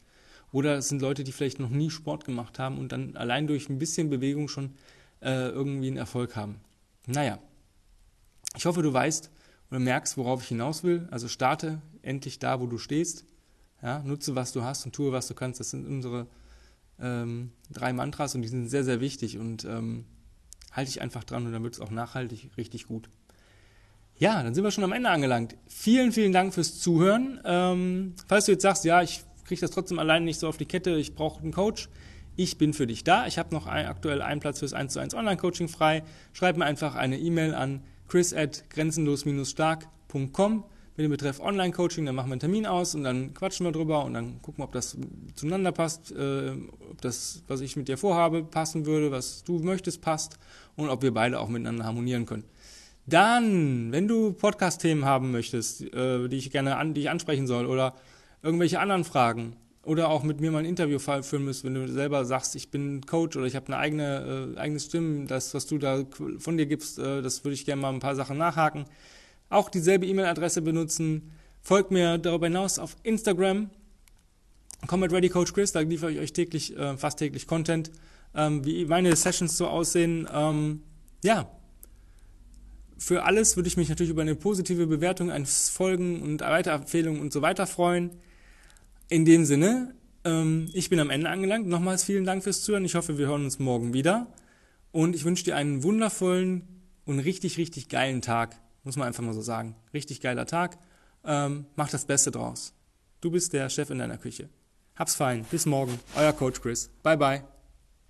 Oder 0.55 0.77
es 0.77 0.87
sind 0.87 1.01
Leute, 1.01 1.25
die 1.25 1.33
vielleicht 1.33 1.59
noch 1.59 1.69
nie 1.69 1.89
Sport 1.89 2.23
gemacht 2.23 2.59
haben 2.59 2.77
und 2.77 2.93
dann 2.93 3.17
allein 3.17 3.45
durch 3.45 3.67
ein 3.67 3.77
bisschen 3.77 4.09
Bewegung 4.09 4.47
schon 4.47 4.73
äh, 5.19 5.49
irgendwie 5.49 5.87
einen 5.87 5.97
Erfolg 5.97 6.37
haben. 6.37 6.61
Naja, 7.07 7.39
ich 8.55 8.65
hoffe, 8.65 8.81
du 8.81 8.93
weißt 8.93 9.29
oder 9.69 9.81
merkst, 9.81 10.15
worauf 10.15 10.41
ich 10.41 10.47
hinaus 10.47 10.85
will. 10.85 11.09
Also 11.11 11.27
starte 11.27 11.81
endlich 12.03 12.39
da, 12.39 12.61
wo 12.61 12.67
du 12.67 12.77
stehst. 12.77 13.25
Ja, 13.81 13.99
nutze, 14.03 14.35
was 14.35 14.53
du 14.53 14.63
hast 14.63 14.85
und 14.85 14.95
tue, 14.95 15.11
was 15.11 15.27
du 15.27 15.33
kannst. 15.33 15.59
Das 15.59 15.71
sind 15.71 15.85
unsere 15.85 16.25
ähm, 17.01 17.51
drei 17.69 17.91
Mantras 17.91 18.33
und 18.33 18.41
die 18.41 18.47
sind 18.47 18.69
sehr, 18.69 18.85
sehr 18.85 19.01
wichtig 19.01 19.37
und 19.37 19.65
ähm, 19.65 20.05
halte 20.71 20.89
dich 20.89 21.01
einfach 21.01 21.25
dran 21.25 21.45
und 21.45 21.51
dann 21.51 21.63
wird 21.63 21.73
es 21.73 21.81
auch 21.81 21.91
nachhaltig 21.91 22.51
richtig 22.55 22.87
gut. 22.87 23.09
Ja, 24.17 24.41
dann 24.41 24.55
sind 24.55 24.63
wir 24.63 24.71
schon 24.71 24.85
am 24.85 24.93
Ende 24.93 25.09
angelangt. 25.09 25.57
Vielen, 25.67 26.13
vielen 26.13 26.31
Dank 26.31 26.53
fürs 26.53 26.79
Zuhören. 26.79 27.41
Ähm, 27.43 28.13
falls 28.29 28.45
du 28.45 28.53
jetzt 28.53 28.61
sagst, 28.61 28.85
ja, 28.85 29.01
ich 29.01 29.25
kriege 29.45 29.62
das 29.62 29.71
trotzdem 29.71 29.99
alleine 29.99 30.25
nicht 30.25 30.39
so 30.39 30.47
auf 30.47 30.58
die 30.58 30.65
Kette, 30.65 30.95
ich 30.97 31.15
brauche 31.15 31.41
einen 31.41 31.53
Coach. 31.53 31.89
Ich 32.38 32.58
bin 32.58 32.73
für 32.73 32.86
dich 32.86 33.05
da. 33.05 33.27
Ich 33.27 33.38
habe 33.38 33.55
noch 33.55 33.65
ein, 33.65 33.86
aktuell 33.86 34.21
einen 34.21 34.41
Platz 34.41 34.60
fürs 34.60 34.73
1 34.73 34.91
zu 34.91 34.99
1 34.99 35.13
Online-Coaching 35.13 35.69
frei. 35.69 36.03
Schreib 36.34 36.58
mir 36.58 36.65
einfach 36.65 36.95
eine 36.95 37.17
E-Mail 37.17 37.55
an 37.55 37.81
chris 38.10 38.34
at 38.34 38.69
grenzenlos-stark.com 38.69 40.65
mit 40.97 41.03
dem 41.03 41.12
Betreff 41.12 41.39
Online-Coaching, 41.41 42.05
dann 42.05 42.15
machen 42.15 42.29
wir 42.29 42.34
einen 42.34 42.39
Termin 42.39 42.65
aus 42.65 42.95
und 42.95 43.03
dann 43.03 43.34
quatschen 43.34 43.65
wir 43.65 43.73
drüber 43.73 44.05
und 44.05 44.13
dann 44.13 44.41
gucken, 44.41 44.63
ob 44.63 44.71
das 44.71 44.97
zueinander 45.36 45.73
passt, 45.73 46.12
äh, 46.12 46.51
ob 46.89 47.01
das, 47.01 47.43
was 47.47 47.60
ich 47.60 47.75
mit 47.75 47.89
dir 47.89 47.97
vorhabe, 47.97 48.43
passen 48.43 48.86
würde, 48.86 49.12
was 49.12 49.43
du 49.43 49.60
möchtest, 49.60 50.01
passt 50.01 50.39
und 50.77 50.89
ob 50.89 51.01
wir 51.01 51.13
beide 51.13 51.39
auch 51.41 51.49
miteinander 51.49 51.84
harmonieren 51.84 52.25
können. 52.25 52.45
Dann, 53.08 53.91
wenn 53.91 54.08
du 54.08 54.31
Podcast-Themen 54.31 55.03
haben 55.03 55.31
möchtest, 55.31 55.81
äh, 55.93 56.29
die 56.29 56.38
ich 56.38 56.49
gerne 56.49 56.77
an, 56.77 56.93
die 56.93 57.01
ich 57.01 57.10
ansprechen 57.10 57.45
soll 57.45 57.65
oder 57.65 57.93
irgendwelche 58.45 58.79
anderen 58.79 59.03
Fragen 59.03 59.55
oder 59.84 60.10
auch 60.10 60.23
mit 60.23 60.39
mir 60.39 60.51
mal 60.51 60.60
ein 60.60 60.65
Interview 60.65 60.99
führen 60.99 61.45
müsst, 61.45 61.63
wenn 61.63 61.73
du 61.73 61.88
selber 61.88 62.25
sagst, 62.25 62.55
ich 62.55 62.69
bin 62.69 63.05
Coach 63.05 63.36
oder 63.36 63.45
ich 63.45 63.55
habe 63.55 63.67
eine 63.67 63.77
eigene, 63.77 64.53
äh, 64.55 64.60
eigene 64.60 64.79
Stimme, 64.79 65.25
das, 65.25 65.53
was 65.53 65.65
du 65.67 65.77
da 65.77 66.05
von 66.38 66.58
dir 66.58 66.65
gibst, 66.65 66.99
äh, 66.99 67.21
das 67.21 67.43
würde 67.43 67.55
ich 67.55 67.65
gerne 67.65 67.81
mal 67.81 67.93
ein 67.93 67.99
paar 67.99 68.15
Sachen 68.15 68.38
nachhaken. 68.38 68.86
Auch 69.49 69.69
dieselbe 69.69 70.05
E-Mail-Adresse 70.05 70.62
benutzen. 70.62 71.31
Folgt 71.62 71.91
mir 71.91 72.17
darüber 72.17 72.47
hinaus 72.47 72.79
auf 72.79 72.95
Instagram. 73.03 73.69
Combat 74.88 75.12
Ready 75.12 75.29
Coach 75.29 75.53
Chris, 75.53 75.71
da 75.71 75.79
liefere 75.79 76.12
ich 76.12 76.19
euch 76.19 76.34
täglich, 76.34 76.75
äh, 76.77 76.97
fast 76.97 77.19
täglich 77.19 77.47
Content, 77.47 77.91
ähm, 78.36 78.65
wie 78.65 78.86
meine 78.86 79.15
Sessions 79.15 79.58
so 79.58 79.67
aussehen. 79.67 80.27
Ähm, 80.31 80.84
ja, 81.23 81.49
für 82.97 83.23
alles 83.23 83.55
würde 83.55 83.67
ich 83.67 83.77
mich 83.77 83.89
natürlich 83.89 84.12
über 84.12 84.21
eine 84.21 84.36
positive 84.36 84.88
Bewertung 84.88 85.31
eines 85.31 85.69
Folgen 85.69 86.21
und 86.21 86.41
Weiterempfehlungen 86.41 87.21
und 87.21 87.34
so 87.34 87.41
weiter 87.41 87.67
freuen. 87.67 88.12
In 89.09 89.25
dem 89.25 89.45
Sinne, 89.45 89.95
ähm, 90.23 90.69
ich 90.73 90.89
bin 90.89 90.99
am 90.99 91.09
Ende 91.09 91.29
angelangt. 91.29 91.67
Nochmals 91.67 92.03
vielen 92.03 92.25
Dank 92.25 92.43
fürs 92.43 92.63
Zuhören. 92.63 92.85
Ich 92.85 92.95
hoffe, 92.95 93.17
wir 93.17 93.27
hören 93.27 93.45
uns 93.45 93.59
morgen 93.59 93.93
wieder. 93.93 94.27
Und 94.91 95.15
ich 95.15 95.25
wünsche 95.25 95.43
dir 95.43 95.55
einen 95.55 95.83
wundervollen 95.83 96.67
und 97.05 97.19
richtig, 97.19 97.57
richtig 97.57 97.89
geilen 97.89 98.21
Tag. 98.21 98.59
Muss 98.83 98.95
man 98.95 99.07
einfach 99.07 99.23
mal 99.23 99.33
so 99.33 99.41
sagen. 99.41 99.75
Richtig 99.93 100.21
geiler 100.21 100.45
Tag. 100.45 100.77
Ähm, 101.23 101.65
mach 101.75 101.89
das 101.89 102.05
Beste 102.05 102.31
draus. 102.31 102.73
Du 103.21 103.31
bist 103.31 103.53
der 103.53 103.69
Chef 103.69 103.89
in 103.89 103.99
deiner 103.99 104.17
Küche. 104.17 104.49
Hab's 104.95 105.15
fein. 105.15 105.45
Bis 105.51 105.65
morgen. 105.65 105.99
Euer 106.15 106.33
Coach 106.33 106.61
Chris. 106.61 106.89
Bye, 107.03 107.17
bye. 107.17 107.54